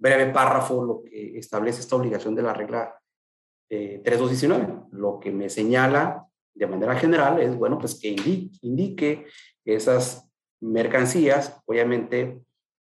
[0.01, 2.95] breve párrafo lo que establece esta obligación de la regla
[3.69, 4.87] eh, 3219.
[4.93, 9.27] Lo que me señala de manera general es, bueno, pues que indique, indique
[9.65, 10.31] esas
[10.61, 12.41] mercancías, obviamente,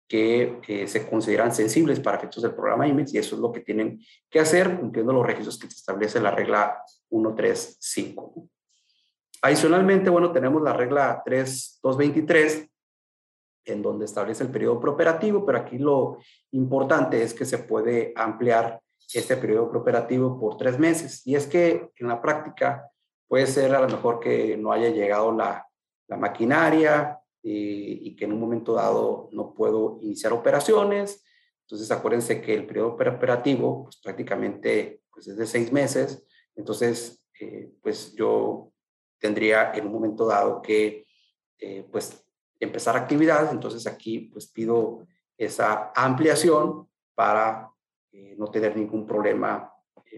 [0.07, 3.61] que eh, se consideran sensibles para efectos del programa IMEX y eso es lo que
[3.61, 3.99] tienen
[4.29, 8.47] que hacer cumpliendo los requisitos que establece la regla 135.
[9.41, 12.69] Adicionalmente, bueno, tenemos la regla 3223
[13.65, 16.19] en donde establece el periodo prooperativo, pero aquí lo
[16.51, 18.79] importante es que se puede ampliar
[19.13, 21.25] este periodo prooperativo por tres meses.
[21.25, 22.89] Y es que en la práctica
[23.27, 25.67] puede ser a lo mejor que no haya llegado la,
[26.07, 31.23] la maquinaria, eh, y que en un momento dado no puedo iniciar operaciones.
[31.61, 36.25] Entonces, acuérdense que el periodo operativo pues, prácticamente pues, es de seis meses.
[36.55, 38.71] Entonces, eh, pues yo
[39.19, 41.05] tendría en un momento dado que
[41.59, 42.19] eh, pues,
[42.59, 43.51] empezar actividades.
[43.51, 45.05] Entonces, aquí pues pido
[45.37, 47.69] esa ampliación para
[48.37, 49.71] no tener ningún problema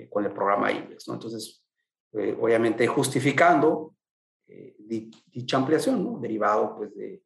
[0.09, 1.09] con el programa IBEX.
[1.09, 1.15] ¿no?
[1.15, 1.65] Entonces,
[2.13, 3.96] obviamente justificando eh,
[4.47, 6.19] dicha ampliación, ¿no?
[6.19, 7.21] derivado pues, de,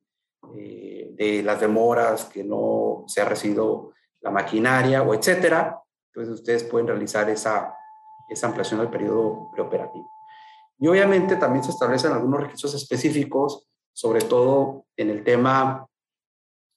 [0.56, 5.80] eh, de las demoras, que no se ha recibido la maquinaria o etcétera.
[6.08, 7.76] Entonces ustedes pueden realizar esa,
[8.30, 10.10] esa ampliación del periodo preoperativo.
[10.80, 15.88] Y obviamente también se establecen algunos requisitos específicos, sobre todo en el tema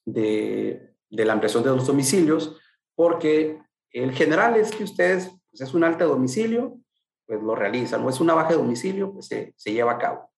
[0.05, 2.55] de, de la ampliación de los domicilios,
[2.93, 6.77] porque el general es que ustedes, pues es un alta domicilio,
[7.25, 10.29] pues lo realizan, o es una baja de domicilio, pues se, se lleva a cabo.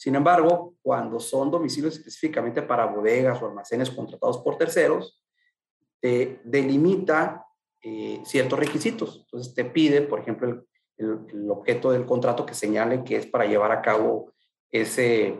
[0.00, 5.22] Sin embargo, cuando son domicilios específicamente para bodegas o almacenes contratados por terceros,
[6.00, 7.44] te delimita
[7.82, 9.18] eh, ciertos requisitos.
[9.26, 10.64] Entonces te pide, por ejemplo,
[10.96, 14.32] el, objeto del contrato que señale que es para llevar a cabo
[14.70, 15.38] ese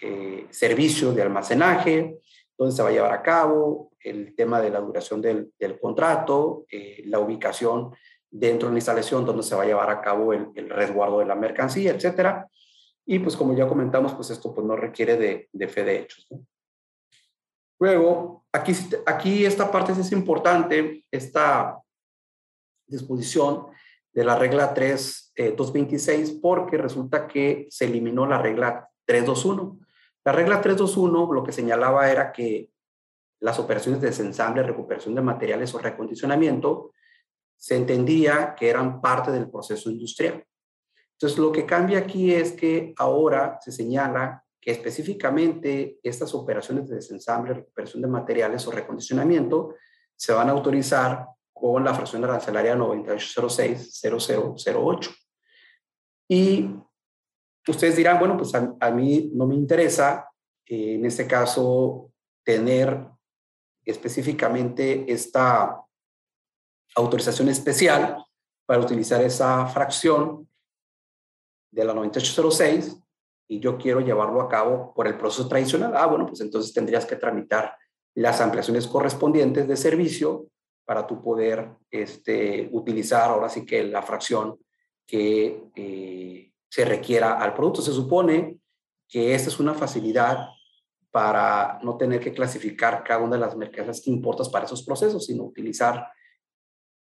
[0.00, 2.20] eh, servicio de almacenaje,
[2.56, 7.02] dónde se va a llevar a cabo, el tema de la duración del, contrato, eh,
[7.06, 7.90] la ubicación
[8.30, 11.26] dentro de la instalación donde se va a llevar a cabo el, el resguardo de
[11.26, 12.48] la mercancía, etcétera.
[13.06, 16.28] Y pues como ya comentamos, pues esto pues no requiere de, de fe de hechos.
[17.78, 18.72] Luego, aquí,
[19.06, 21.80] aquí esta parte es importante, esta
[22.86, 23.66] disposición
[24.12, 29.78] de la regla 3, 226, eh, porque resulta que se eliminó la regla 321.
[30.24, 32.70] La regla 321 lo que señalaba era que
[33.40, 36.92] las operaciones de desensamble, recuperación de materiales o recondicionamiento,
[37.56, 40.44] se entendía que eran parte del proceso industrial.
[41.18, 46.96] Entonces, lo que cambia aquí es que ahora se señala que específicamente estas operaciones de
[46.96, 49.76] desensamble, recuperación de materiales o recondicionamiento
[50.14, 55.16] se van a autorizar con la fracción arancelaria 9806-0008.
[56.28, 56.68] Y
[57.66, 60.28] ustedes dirán, bueno, pues a, a mí no me interesa
[60.66, 62.12] eh, en este caso
[62.44, 63.08] tener
[63.84, 65.82] específicamente esta
[66.96, 68.22] autorización especial
[68.66, 70.46] para utilizar esa fracción
[71.70, 72.96] de la 9806
[73.48, 75.92] y yo quiero llevarlo a cabo por el proceso tradicional.
[75.96, 77.76] Ah, bueno, pues entonces tendrías que tramitar
[78.14, 80.46] las ampliaciones correspondientes de servicio
[80.84, 84.58] para tu poder este, utilizar ahora sí que la fracción
[85.06, 87.82] que eh, se requiera al producto.
[87.82, 88.58] Se supone
[89.08, 90.48] que esta es una facilidad
[91.10, 95.26] para no tener que clasificar cada una de las mercancías que importas para esos procesos,
[95.26, 96.08] sino utilizar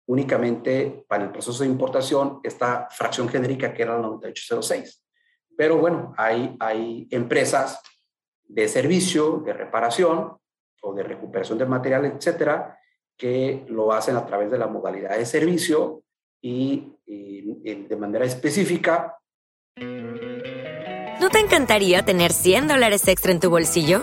[0.06, 5.02] únicamente para el proceso de importación esta fracción genérica que era la 9806.
[5.56, 7.80] Pero bueno, hay, hay empresas
[8.44, 10.36] de servicio, de reparación
[10.82, 12.78] o de recuperación de material, etcétera,
[13.16, 16.02] que lo hacen a través de la modalidad de servicio
[16.42, 19.16] y, y de manera específica
[21.24, 24.02] ¿No te encantaría tener 100 dólares extra en tu bolsillo?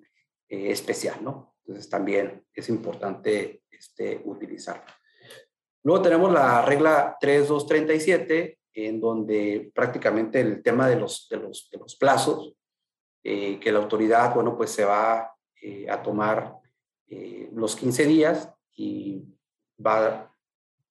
[0.51, 1.55] eh, especial, ¿no?
[1.61, 4.83] Entonces también es importante este, utilizarlo.
[5.81, 12.53] Luego tenemos la regla 3237, en donde prácticamente el tema de los, de los, plazos,
[13.23, 16.57] eh, que la autoridad, bueno, pues se va eh, a tomar
[17.53, 19.23] los 15 días y
[19.85, 20.33] va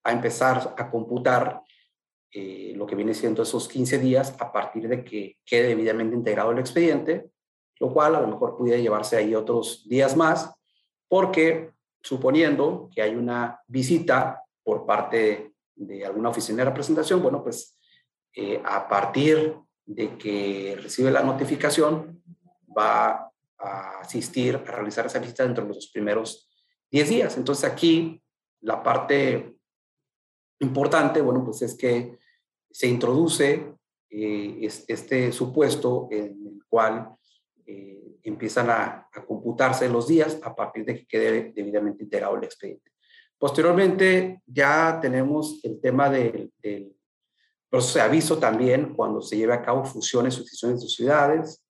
[0.05, 1.63] a empezar a computar
[2.33, 6.59] lo que viene siendo esos 15 días a partir de que quede debidamente integrado el
[6.59, 7.31] expediente,
[7.81, 10.55] lo cual a lo mejor pudiera llevarse ahí otros días más,
[11.09, 11.72] porque
[12.03, 17.78] suponiendo que hay una visita por parte de alguna oficina de representación, bueno, pues
[18.35, 22.22] eh, a partir de que recibe la notificación,
[22.76, 26.49] va a asistir a realizar esa visita dentro de los primeros
[26.91, 27.37] 10 días.
[27.37, 28.22] Entonces aquí
[28.61, 29.57] la parte
[30.61, 32.18] importante, bueno, pues es que
[32.70, 33.74] se introduce
[34.11, 37.16] eh, este supuesto en el cual
[37.73, 42.91] eh, empiezan a, computarse los días a partir de que quede debidamente integrado el expediente.
[43.39, 46.53] Posteriormente ya tenemos el tema del,
[47.68, 51.64] proceso de aviso también cuando se lleve a cabo fusiones o decisiones de ciudades,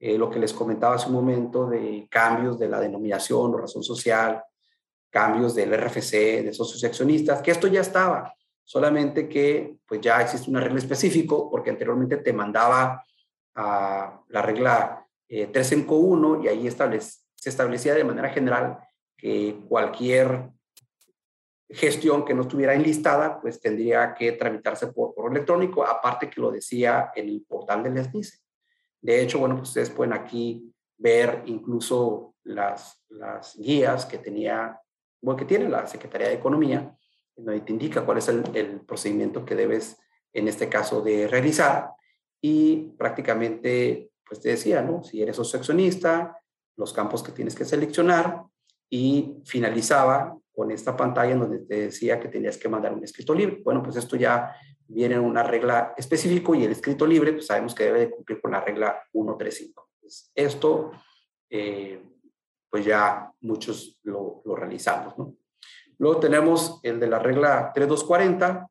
[0.00, 3.84] eh, lo que les comentaba hace un momento de cambios de la denominación o razón
[3.84, 4.42] social,
[5.10, 8.34] cambios del RFC, de socios y accionistas, que esto ya estaba,
[8.64, 13.04] solamente que pues ya existe una regla específica porque anteriormente te mandaba
[13.54, 15.03] a la regla
[15.36, 18.78] eh, 3 en 1 y ahí se establecía de manera general
[19.16, 20.50] que cualquier
[21.68, 26.52] gestión que no estuviera enlistada, pues tendría que tramitarse por correo electrónico, aparte que lo
[26.52, 28.38] decía en el portal del SNICE.
[29.00, 34.80] De hecho, bueno, pues ustedes pueden aquí ver incluso las, las guías que tenía,
[35.20, 36.96] bueno, que tiene la Secretaría de Economía,
[37.34, 39.98] donde te indica cuál es el, procedimiento que debes,
[40.32, 41.90] en este caso, de realizar.
[42.40, 45.04] Y prácticamente, pues te decía, ¿no?
[45.04, 46.36] Si eres socio accionista,
[46.76, 48.42] los campos que tienes que seleccionar
[48.90, 53.32] y finalizaba con esta pantalla en donde te decía que tenías que mandar un escrito
[53.32, 53.60] libre.
[53.62, 54.52] Bueno, pues esto ya
[54.88, 58.40] viene en una regla específica y el escrito libre, pues sabemos que debe de cumplir
[58.40, 59.88] con la regla 135.
[60.00, 60.90] Pues esto,
[61.48, 62.02] eh,
[62.68, 65.36] pues ya muchos lo, lo realizamos, ¿no?
[65.98, 68.68] Luego tenemos el de la regla 3240,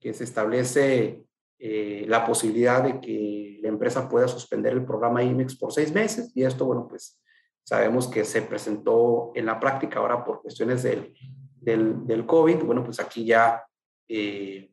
[0.00, 1.22] que se establece
[1.64, 6.32] eh, la posibilidad de que la empresa pueda suspender el programa IMEX por seis meses.
[6.34, 7.22] Y esto, bueno, pues
[7.62, 11.14] sabemos que se presentó en la práctica ahora por cuestiones del,
[11.60, 12.64] del, del COVID.
[12.64, 13.64] Bueno, pues aquí ya,
[14.08, 14.72] eh,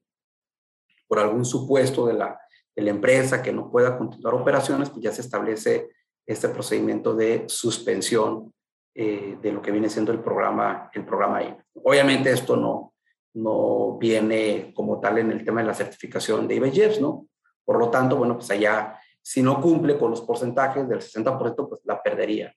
[1.07, 2.39] por algún supuesto de la,
[2.75, 5.89] de la empresa que no pueda continuar operaciones, pues ya se establece
[6.25, 8.51] este procedimiento de suspensión
[8.95, 11.63] eh, de lo que viene siendo el programa, el programa IMEX.
[11.83, 12.95] Obviamente esto no,
[13.33, 17.27] no viene como tal en el tema de la certificación de IBJEPS, ¿no?
[17.63, 21.81] Por lo tanto, bueno, pues allá, si no cumple con los porcentajes del 60%, pues
[21.83, 22.53] la perdería.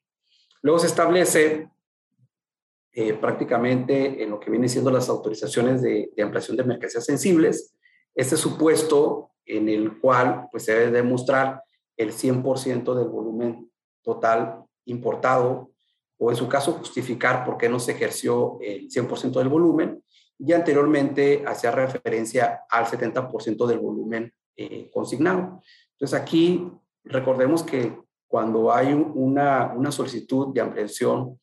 [0.63, 1.69] Luego se establece
[2.93, 7.75] eh, prácticamente en lo que vienen siendo las autorizaciones de, de ampliación de mercancías sensibles,
[8.15, 11.63] este supuesto en el cual pues, se debe demostrar
[11.97, 13.71] el 100% del volumen
[14.03, 15.71] total importado
[16.19, 20.02] o en su caso justificar por qué no se ejerció el 100% del volumen
[20.39, 25.63] y anteriormente hacía referencia al 70% del volumen eh, consignado.
[25.93, 26.69] Entonces aquí
[27.05, 31.39] recordemos que cuando hay una, una solicitud de ampliación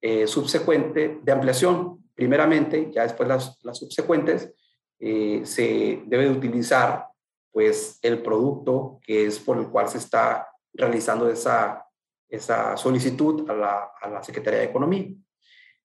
[0.00, 4.52] eh, subsecuente, de ampliación primeramente, ya después las, las subsecuentes,
[4.98, 7.08] eh, se debe de utilizar
[7.50, 11.86] pues el producto que es por el cual se está realizando esa,
[12.28, 15.06] esa solicitud a la, a la Secretaría de Economía.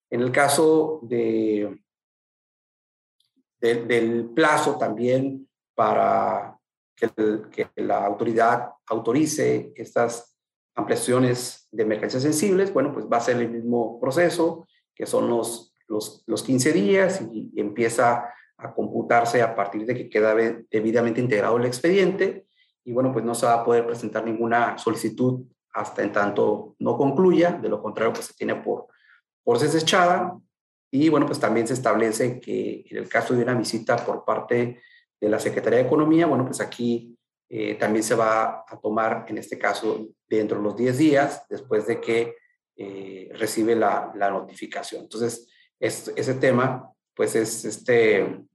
[0.10, 1.80] En el caso de,
[3.60, 6.58] del plazo también para
[6.96, 10.36] que, la autoridad autorice estas
[10.76, 15.76] ampliaciones de mercancías sensibles, bueno, pues va a ser el mismo proceso, que son los,
[15.88, 20.36] los, los 15 días y, y empieza a computarse a partir de que queda
[20.70, 22.46] debidamente integrado el expediente.
[22.84, 26.98] Y bueno, pues no se va a poder presentar ninguna solicitud hasta en tanto no
[26.98, 28.88] concluya, de lo contrario pues se tiene por,
[29.44, 30.38] por desechada
[30.92, 34.82] y bueno, pues también se establece que en el caso de una visita por parte
[35.20, 37.18] de la Secretaría de Economía, bueno, pues aquí
[37.50, 41.86] eh, también se va a tomar, en este caso, dentro de los 10 días después
[41.88, 42.36] de que
[42.76, 45.02] eh, recibe la, la, notificación.
[45.04, 45.48] Entonces,
[45.80, 48.46] es, ese tema, pues es, este,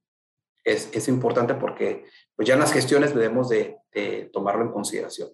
[0.64, 2.04] es, es, importante porque
[2.34, 5.28] pues ya en las gestiones debemos de, de tomarlo en consideración.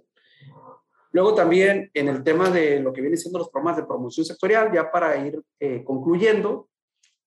[1.12, 4.72] Luego también en el tema de lo que viene siendo los programas de promoción sectorial,
[4.72, 6.69] ya para ir eh, concluyendo,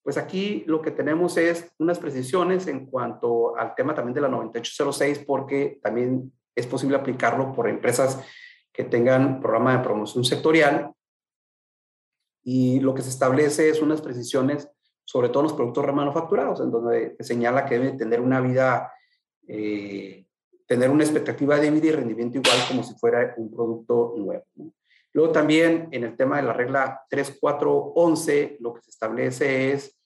[0.04, 4.28] pues aquí lo que tenemos es unas precisiones en cuanto al tema también de la
[4.28, 8.22] 9806, porque también es posible aplicarlo por empresas
[8.70, 10.92] que tengan programa de promoción sectorial.
[12.42, 14.68] Y lo que se establece es unas precisiones
[15.06, 18.92] sobre todo en los productos remanufacturados, en donde se señala que deben tener una vida,
[19.46, 20.26] eh,
[20.66, 24.44] tener una expectativa de vida y rendimiento igual como si fuera un producto nuevo.
[25.14, 29.96] Luego también en el tema de la regla 3411, lo que se establece es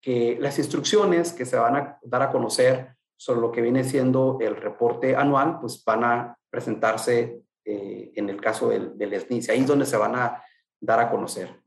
[0.00, 4.38] que las instrucciones que se van a dar a conocer sobre lo que viene siendo
[4.40, 9.60] el reporte anual, pues van a presentarse eh, en el caso del, del SNIS, ahí
[9.60, 10.42] es donde se van a
[10.80, 11.60] dar a conocer.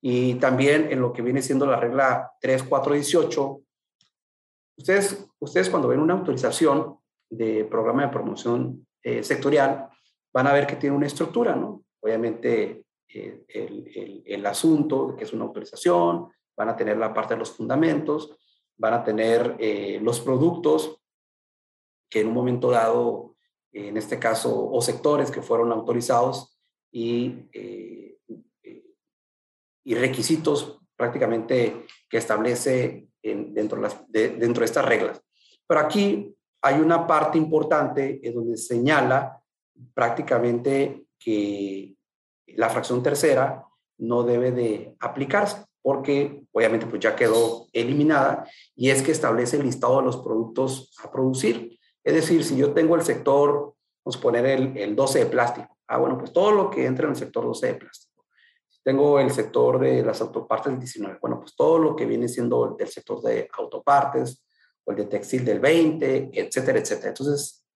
[0.00, 3.62] Y también en lo que viene siendo la regla 3418,
[4.76, 9.88] ustedes, ustedes cuando ven una autorización de programa de promoción eh, sectorial,
[10.32, 11.82] van a ver que tiene una estructura, ¿no?
[12.00, 17.34] Obviamente eh, el, el, el, asunto, que es una autorización, van a tener la parte
[17.34, 18.36] de los fundamentos,
[18.76, 21.00] van a tener eh, los productos
[22.10, 23.36] que en un momento dado,
[23.72, 26.58] en este caso, o sectores que fueron autorizados
[26.90, 28.08] y eh,
[29.88, 35.18] y requisitos prácticamente que establece en, dentro, de las, de, dentro de estas reglas.
[35.66, 39.42] Pero aquí hay una parte importante en donde señala
[39.94, 41.96] prácticamente que
[42.46, 43.64] la fracción tercera
[43.98, 49.64] no debe de aplicarse porque obviamente pues ya quedó eliminada y es que establece el
[49.64, 51.78] listado de los productos a producir.
[52.04, 55.78] Es decir, si yo tengo el sector, vamos a poner el, el 12 de plástico,
[55.86, 58.08] ah, bueno, pues todo lo que entra en el sector 12 de plástico
[58.88, 61.18] tengo el sector de las autopartes del 19.
[61.20, 64.42] Bueno, pues todo lo que viene siendo el sector de autopartes
[64.82, 67.08] o el de textil del 20, etcétera, etcétera.
[67.08, 67.66] Entonces,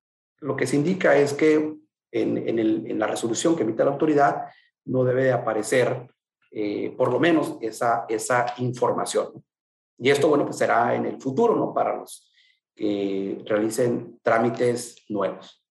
[0.40, 1.76] lo que se indica es que
[2.12, 4.46] en, la resolución que emite la autoridad
[4.84, 6.06] no debe de aparecer
[6.50, 9.42] eh, por lo menos esa, esa información.
[9.98, 11.72] Y esto, bueno, pues será en el futuro, ¿no?
[11.72, 12.30] Para los
[12.74, 15.64] que realicen trámites nuevos.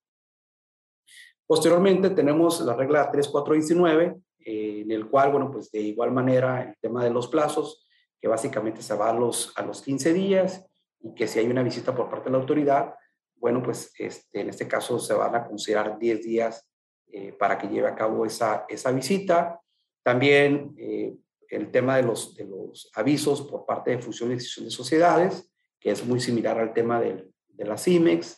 [1.45, 6.75] Posteriormente tenemos la regla 3419, eh, en el cual, bueno, pues de igual manera el
[6.79, 7.85] tema de los plazos,
[8.19, 10.65] que básicamente se va los, a los 15 días
[11.01, 12.95] y que si hay una visita por parte de la autoridad,
[13.41, 16.69] bueno, pues este, en este caso se van a considerar 10 días
[17.11, 19.59] eh, para que lleve a cabo esa, esa visita.
[20.03, 21.15] También eh,
[21.49, 25.51] el tema de los, de los avisos por parte de fusión y decisión de sociedades,
[25.79, 27.25] que es muy similar al tema de
[27.57, 28.37] la CIMEX.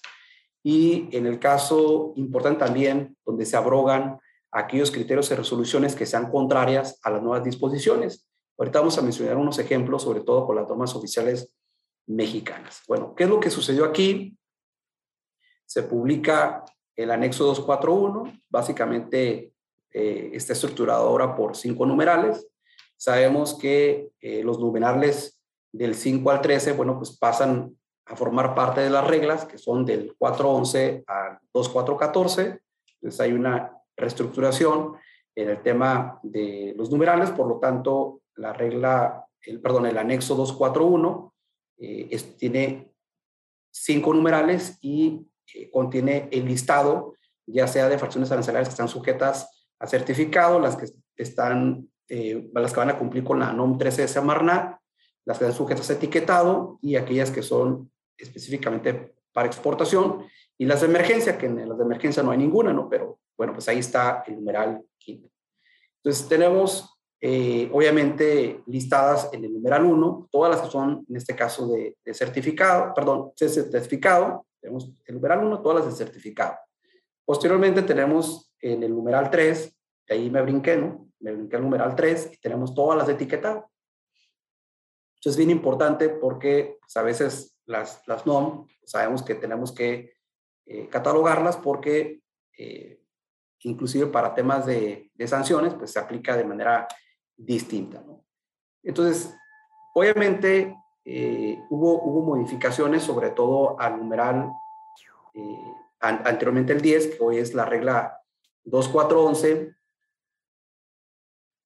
[0.64, 4.20] Y en el caso importante también, donde se abrogan
[4.52, 8.30] aquellos criterios y resoluciones que sean contrarias a las nuevas disposiciones.
[8.58, 11.54] Ahorita vamos a mencionar unos ejemplos, sobre todo con las normas oficiales
[12.08, 12.82] mexicanas.
[12.88, 14.38] Bueno, ¿qué es lo que sucedió aquí?
[15.74, 16.64] Se publica
[16.96, 19.54] el anexo 241, básicamente
[19.92, 22.48] eh, está estructurado ahora por cinco numerales.
[22.96, 25.42] Sabemos que eh, los numerales
[25.72, 27.76] del 5 al 13, bueno, pues pasan
[28.06, 32.60] a formar parte de las reglas, que son del 411 al 2414.
[33.02, 34.98] Entonces hay una reestructuración
[35.34, 40.36] en el tema de los numerales, por lo tanto, la regla, el, perdón, el anexo
[40.36, 41.34] 241
[41.80, 42.94] eh, tiene
[43.72, 45.26] cinco numerales y
[45.72, 47.16] contiene el listado,
[47.46, 52.74] ya sea de fracciones arancelarias que están sujetas a certificado, las que están, eh, las
[52.74, 54.78] que van a cumplir con la NOM 13 de Semarnat,
[55.26, 60.26] las que están sujetas a etiquetado y aquellas que son específicamente para exportación
[60.58, 62.88] y las de emergencia, que en las de emergencia no hay ninguna, ¿no?
[62.90, 65.30] Pero bueno, pues ahí está el numeral quinto.
[65.98, 71.36] Entonces tenemos eh, obviamente listadas en el numeral 1, todas las que son en este
[71.36, 76.58] caso de, de certificado, perdón, de certificado, tenemos el numeral 1, todas las de certificado.
[77.26, 81.10] Posteriormente tenemos en el numeral 3, que ahí me brinqué, ¿no?
[81.20, 83.70] Me brinqué el numeral 3 y tenemos todas las de etiquetado.
[85.16, 90.14] Esto es bien importante porque pues, a veces las, las NOM sabemos que tenemos que
[90.66, 92.22] eh, catalogarlas porque
[92.58, 93.02] eh,
[93.60, 96.88] inclusive para temas de, de, sanciones pues se aplica de manera
[97.36, 98.02] distinta.
[98.06, 98.26] ¿no?
[98.82, 99.34] Entonces,
[99.94, 100.74] obviamente
[101.06, 104.52] eh, hubo, hubo modificaciones sobre todo al numeral
[106.00, 108.22] an, anteriormente el 10, que hoy es la regla
[108.66, 109.76] 2411,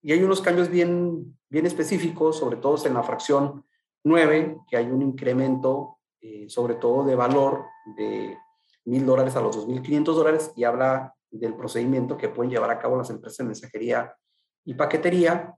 [0.01, 3.65] y hay unos cambios bien, bien específicos, sobre todo en la fracción
[4.03, 7.65] 9, que hay un incremento, eh, sobre todo de valor
[7.97, 8.37] de
[8.85, 12.95] mil dólares a los 2.500 dólares, y habla del procedimiento que pueden llevar a cabo
[12.95, 14.15] las empresas de mensajería
[14.63, 15.55] y paquetería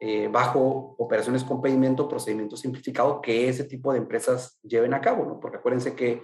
[0.00, 5.24] eh, bajo operaciones con pedimento, procedimiento simplificado, que ese tipo de empresas lleven a cabo,
[5.24, 5.40] ¿no?
[5.40, 6.22] Porque acuérdense que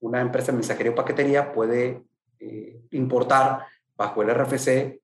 [0.00, 2.02] una empresa de mensajería o paquetería puede
[2.40, 5.00] eh, importar bajo el RFC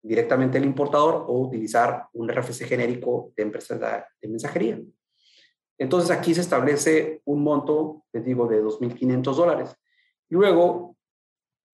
[0.00, 3.80] directamente el importador o utilizar un RFC genérico de empresas
[4.20, 4.80] de mensajería.
[5.76, 9.76] Entonces aquí se establece un monto, les digo, de 2.500 dólares.
[10.28, 10.96] Luego,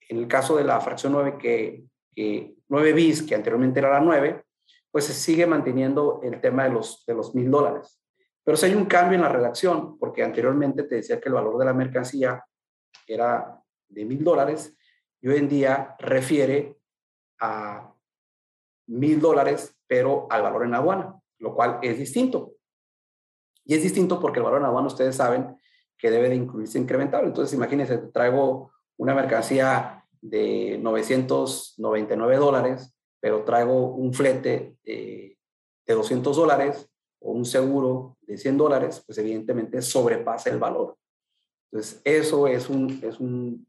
[0.09, 1.85] en el caso de la fracción 9, que,
[2.15, 4.45] que 9 bis, que anteriormente era la 9,
[4.95, 8.01] pues se sigue manteniendo el tema de los de los mil dólares.
[8.45, 11.59] Pero si hay un cambio en la redacción, porque anteriormente te decía que el valor
[11.59, 12.45] de la mercancía
[13.05, 14.73] era de mil dólares
[15.21, 16.79] y hoy en día refiere
[17.41, 17.93] a
[18.87, 22.53] mil dólares, pero al valor en aduana, lo cual es distinto.
[23.65, 25.59] Y es distinto porque el valor en aduana ustedes saben
[25.99, 27.27] que debe de incluirse incrementable.
[27.27, 32.94] Entonces, imagínense, traigo una mercancía de 999 dólares,
[33.25, 35.39] pero traigo un flete de,
[35.87, 36.91] de 200 dólares
[37.21, 40.99] o un seguro de 100 dólares, pues evidentemente sobrepasa el valor.
[41.73, 43.67] Entonces, eso es un, es un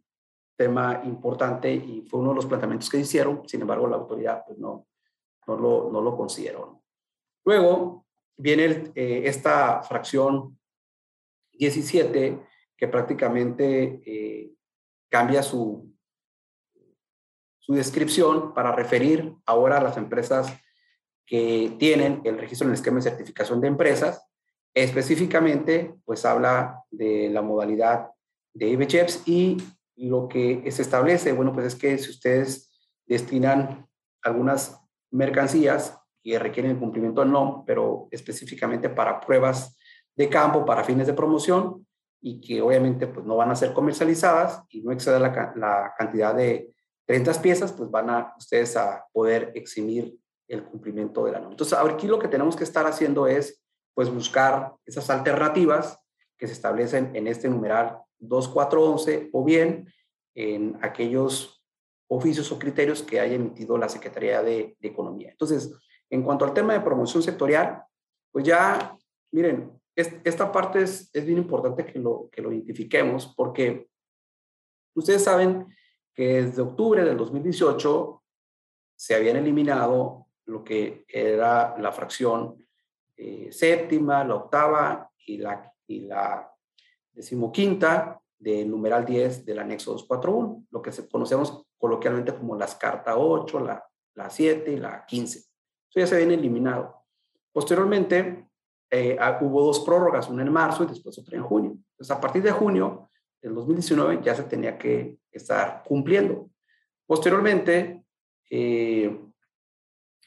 [0.58, 3.48] tema importante y fue uno de los planteamientos que hicieron.
[3.48, 4.88] Sin embargo, la autoridad pues, no,
[5.48, 6.84] no lo, no lo consideró.
[7.46, 8.06] Luego
[8.36, 10.60] viene eh, esta fracción
[11.54, 12.46] 17
[12.76, 14.52] que prácticamente eh,
[15.08, 15.95] cambia su,
[17.66, 20.54] su descripción para referir ahora a las empresas
[21.26, 24.24] que tienen el registro en el esquema de certificación de empresas.
[24.72, 28.12] Específicamente, pues habla de la modalidad
[28.54, 29.58] de IBCHEPS y
[29.96, 32.72] lo que se establece, bueno, pues es que si ustedes
[33.08, 33.88] destinan
[34.22, 34.80] algunas
[35.10, 39.76] mercancías que requieren el cumplimiento del NOM, pero específicamente para pruebas
[40.16, 41.88] de campo, para fines de promoción,
[42.22, 46.36] y que obviamente pues, no van a ser comercializadas y no exceder la, la cantidad
[46.36, 46.75] de
[47.06, 50.18] 30 piezas, pues van a ustedes a poder eximir
[50.48, 51.52] el cumplimiento de la NOM.
[51.52, 53.64] Entonces, aquí lo que tenemos que estar haciendo es
[53.94, 56.00] pues buscar esas alternativas
[56.38, 59.88] que se establecen en este numeral 2411 o bien
[60.36, 61.64] en aquellos
[62.08, 65.32] oficios o criterios que haya emitido la Secretaría de, de, Economía.
[65.32, 65.74] Entonces,
[66.10, 67.84] en cuanto al tema de promoción sectorial,
[68.32, 68.96] pues ya,
[69.32, 73.88] miren, es, esta parte es, es, bien importante que lo, que lo identifiquemos porque
[74.94, 75.68] ustedes saben
[76.16, 78.24] que desde octubre del 2018
[78.96, 82.66] se habían eliminado lo que era la fracción
[83.18, 86.50] eh, séptima, la octava y la, y la
[87.12, 93.60] decimoquinta del numeral 10 del anexo 241, lo que conocemos coloquialmente como las cartas 8,
[93.60, 93.86] la,
[94.16, 95.40] la 7 y la 15.
[95.40, 95.50] Eso
[95.96, 97.04] ya se habían eliminado.
[97.52, 98.50] Posteriormente,
[98.90, 101.72] eh, ah, hubo dos prórrogas, una en marzo y después otra en junio.
[101.72, 103.10] Entonces, a partir de junio
[103.42, 106.50] del 2019 ya se tenía que estar cumpliendo.
[107.06, 108.04] Posteriormente,
[108.50, 109.22] eh,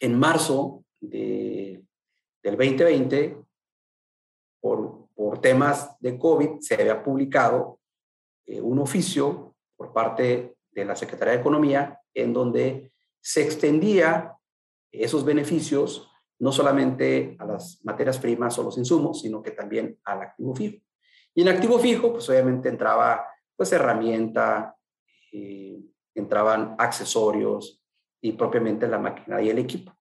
[0.01, 1.83] en marzo de,
[2.43, 3.37] del 2020,
[4.61, 7.81] por, por temas de COVID, se había publicado
[8.47, 14.35] eh, un oficio por parte de la Secretaría de Economía en donde se extendía
[14.91, 16.11] esos beneficios
[16.41, 20.83] no solamente a las materias primas o los insumos, sino que también al activo fijo.
[21.35, 23.27] Y en activo fijo, pues obviamente entraba
[23.57, 24.78] pues herramienta,
[25.39, 25.81] eh,
[26.15, 27.83] entraban accesorios
[28.21, 29.93] y propiamente la máquina y el equipo.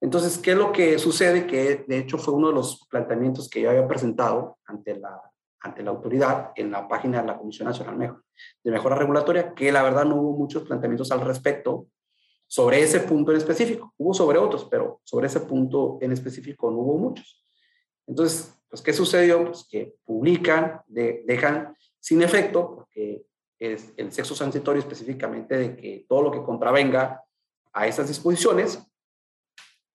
[0.00, 1.46] Entonces, ¿qué es lo que sucede?
[1.46, 5.20] Que de hecho fue uno de los planteamientos que yo había presentado ante la,
[5.60, 8.16] ante la autoridad en la página de la Comisión Nacional
[8.62, 11.86] de Mejora Regulatoria, que la verdad no hubo muchos planteamientos al respecto
[12.46, 13.94] sobre ese punto en específico.
[13.96, 17.42] Hubo sobre otros, pero sobre ese punto en específico no hubo muchos.
[18.06, 19.44] Entonces, pues, ¿qué sucedió?
[19.44, 23.24] Pues que publican, dejan sin efecto, porque
[23.58, 27.22] es el sexo transitorio específicamente de que todo lo que contravenga
[27.72, 28.80] a esas disposiciones,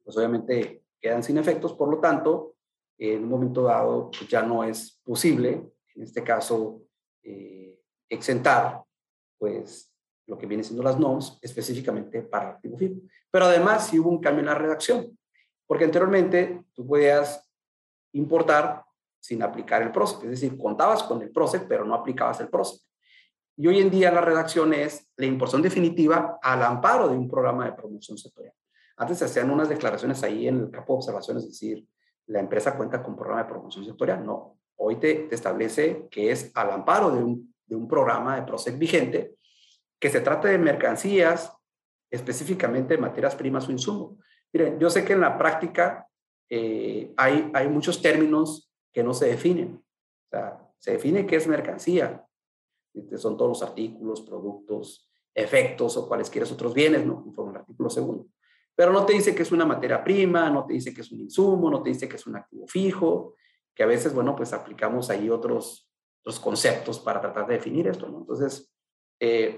[0.03, 2.55] pues obviamente quedan sin efectos, por lo tanto,
[2.97, 6.81] en un momento dado pues, ya no es posible, en este caso,
[7.23, 7.79] eh,
[8.09, 8.83] exentar,
[9.37, 9.93] pues,
[10.25, 13.01] lo que viene siendo las NOMS específicamente para el activo fijo.
[13.31, 15.17] Pero además sí hubo un cambio en la redacción,
[15.65, 17.43] porque anteriormente tú podías
[18.13, 18.83] importar
[19.19, 22.81] sin aplicar el PROSEC, es decir, contabas con el PROSEC, pero no aplicabas el PROSEC.
[23.61, 27.65] Y hoy en día la redacción es la importación definitiva al amparo de un programa
[27.65, 28.53] de promoción sectorial.
[28.95, 31.85] Antes se hacían unas declaraciones ahí en el campo de observación, es decir,
[32.27, 34.25] la empresa cuenta con programa de promoción sectorial.
[34.25, 38.77] No, hoy te, establece que es al amparo de un, de un programa de PROSEC
[38.77, 39.35] vigente,
[39.99, 41.51] que se trate de mercancías,
[42.09, 44.15] específicamente materias primas o insumos.
[44.53, 46.07] Miren, yo sé que en la práctica
[46.49, 49.83] eh, hay, hay muchos términos que no se definen.
[50.27, 52.25] O sea, se define qué es mercancía.
[53.17, 57.23] Son todos los artículos, productos, efectos o cualesquiera otros bienes, ¿no?
[57.23, 58.27] Conforme el artículo segundo.
[58.75, 61.19] Pero no te dice que es una materia prima, no te dice que es un
[61.19, 63.35] insumo, no te dice que es un activo fijo,
[63.75, 65.89] que a veces, bueno, pues aplicamos ahí otros,
[66.21, 68.19] otros conceptos para tratar de definir esto, ¿no?
[68.19, 68.73] Entonces,
[69.19, 69.57] eh,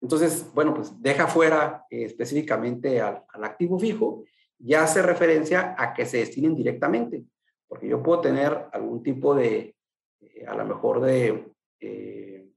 [0.00, 4.24] entonces, bueno, pues deja fuera eh, específicamente al, al, activo fijo
[4.58, 7.24] ya hace referencia a que se destinen directamente,
[7.68, 9.74] porque yo puedo tener algún tipo de,
[10.46, 12.48] a lo mejor de, eh,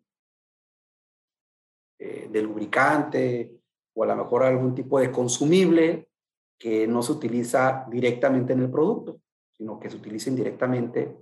[1.99, 3.51] eh, de lubricante
[3.93, 6.09] o a lo mejor algún tipo de consumible
[6.57, 9.21] que no se utiliza directamente en el producto,
[9.51, 11.15] sino que se utiliza indirectamente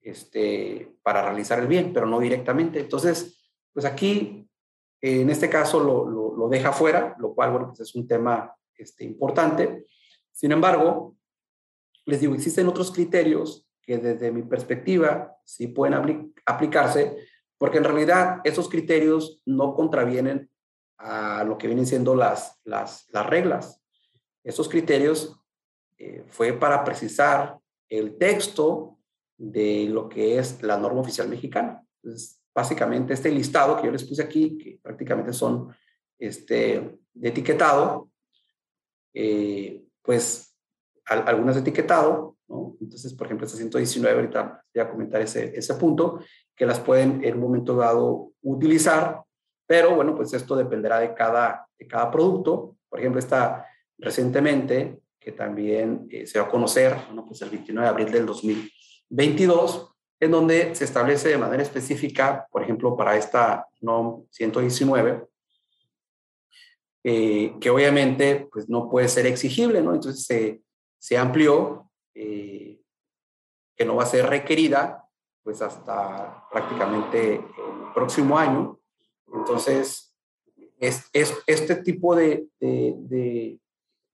[0.00, 2.80] este, para realizar el bien, pero no directamente.
[2.80, 4.48] Entonces, pues aquí,
[5.00, 9.86] en este caso, lo deja fuera, lo cual, bueno, pues es un tema este, importante.
[10.32, 11.16] Sin embargo,
[12.04, 17.16] les digo, existen otros criterios que desde mi perspectiva sí pueden aplicarse,
[17.56, 20.50] porque en realidad esos criterios no contravienen
[20.98, 23.82] a lo que vienen siendo las, las, las reglas.
[24.42, 25.40] Esos criterios
[25.98, 27.58] eh, fue para precisar
[27.88, 28.98] el texto
[29.38, 31.84] de lo que es la norma oficial mexicana.
[32.02, 35.74] Entonces, básicamente este listado que yo les puse aquí, que prácticamente son
[36.18, 38.10] este, de etiquetado,
[39.12, 40.54] eh, pues
[41.04, 42.76] algunas de etiquetado, ¿no?
[42.80, 46.20] Entonces, por ejemplo, este 119, ahorita voy a comentar ese, ese punto,
[46.54, 49.22] que las pueden en un momento dado utilizar,
[49.66, 52.76] pero bueno, pues esto dependerá de cada, de cada producto.
[52.88, 53.66] Por ejemplo, está
[53.98, 58.26] recientemente, que también eh, se va a conocer, bueno, pues el 29 de abril del
[58.26, 65.26] 2022, en donde se establece de manera específica, por ejemplo, para esta NOM 119,
[67.04, 69.94] eh, que obviamente pues, no puede ser exigible, ¿no?
[69.94, 70.62] Entonces se,
[70.98, 71.85] se amplió,
[72.18, 72.80] eh,
[73.76, 75.06] que no va a ser requerida
[75.42, 78.80] pues hasta prácticamente el próximo año.
[79.32, 80.16] Entonces,
[80.80, 83.58] es, es este tipo de, de,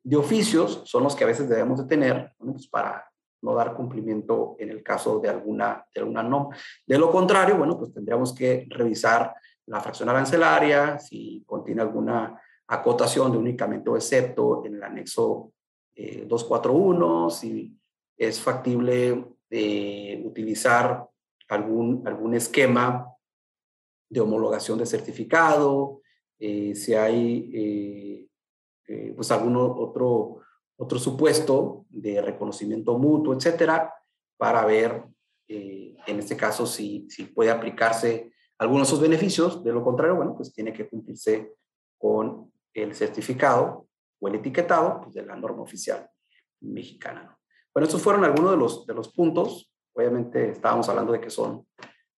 [0.02, 3.08] de, oficios son los que a veces debemos de tener pues para
[3.40, 6.50] no dar cumplimiento en el caso de alguna, de alguna no.
[6.84, 9.34] De lo contrario, bueno, pues tendríamos que revisar
[9.66, 15.52] la fracción arancelaria, si contiene alguna acotación de únicamente o excepto en el anexo
[15.94, 17.81] 241, eh, si
[18.16, 21.08] es factible eh, utilizar
[21.48, 23.08] algún, algún esquema
[24.08, 26.02] de homologación de certificado,
[26.38, 28.28] eh, si hay
[29.16, 30.40] pues algún otro,
[30.76, 33.94] otro supuesto de reconocimiento mutuo, etcétera,
[34.36, 35.04] para ver
[35.48, 39.64] en este caso si, si puede aplicarse algunos de esos beneficios.
[39.64, 41.54] De lo contrario, bueno, pues tiene que cumplirse
[41.98, 43.88] con el certificado
[44.20, 46.08] o el etiquetado pues, de la norma oficial
[46.60, 47.38] mexicana.
[47.74, 49.72] Bueno, estos fueron algunos de los, de los puntos.
[49.94, 51.66] Obviamente estábamos hablando de que son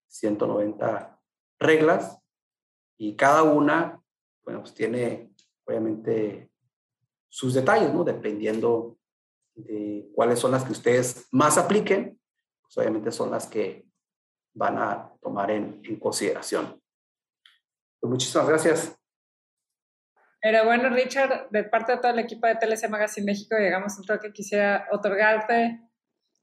[0.07, 1.19] 190
[1.59, 2.19] reglas
[2.97, 4.01] y cada una,
[4.43, 5.33] bueno, pues tiene
[5.65, 6.51] obviamente
[7.29, 8.03] sus detalles, ¿no?
[8.03, 8.97] Dependiendo
[9.55, 12.19] de cuáles son las que ustedes más apliquen,
[12.61, 13.87] pues obviamente son las que
[14.53, 16.81] van a tomar en, en consideración.
[17.99, 18.97] Pues muchísimas gracias.
[20.45, 24.01] Pero bueno, Richard, de parte de todo el equipo de TLC Magazine México, llegamos a
[24.01, 25.79] un toque que quisiera otorgarte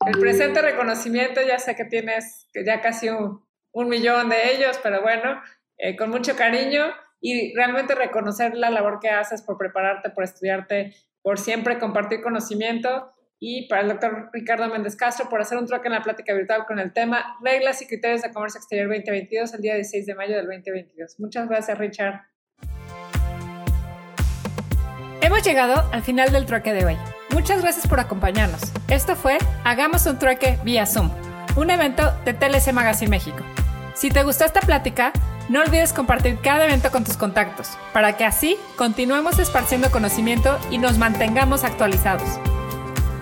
[0.05, 1.41] el presente reconocimiento.
[1.41, 5.41] Ya sé que tienes ya casi un, millón de ellos, pero bueno,
[5.79, 6.87] eh, con mucho cariño
[7.20, 13.12] y realmente reconocer la labor que haces por prepararte, por estudiarte por siempre compartir conocimiento
[13.39, 16.66] y para el doctor Ricardo Méndez Castro por hacer un truque en la plática virtual
[16.66, 20.35] con el tema Reglas y Criterios de Comercio Exterior 2022 el día 16 de mayo
[20.35, 21.20] del 2022.
[21.20, 22.32] Muchas gracias, Richard.
[25.33, 26.99] Hemos llegado al final del trueque de hoy.
[27.31, 28.61] Muchas gracias por acompañarnos.
[28.89, 31.11] Esto fue Hagamos un trueque vía Zoom,
[31.57, 33.39] un evento de TLC Magazine México.
[33.95, 35.11] Si te gustó esta plática,
[35.49, 40.77] no olvides compartir cada evento con tus contactos, para que así continuemos esparciendo conocimiento y
[40.77, 42.39] nos mantengamos actualizados.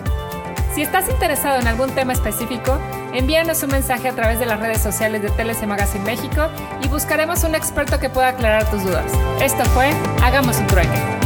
[0.73, 2.79] Si estás interesado en algún tema específico,
[3.13, 6.47] envíanos un mensaje a través de las redes sociales de TLC Magazine México
[6.83, 9.13] y buscaremos un experto que pueda aclarar tus dudas.
[9.41, 9.91] Esto fue
[10.23, 11.26] Hagamos un trueque.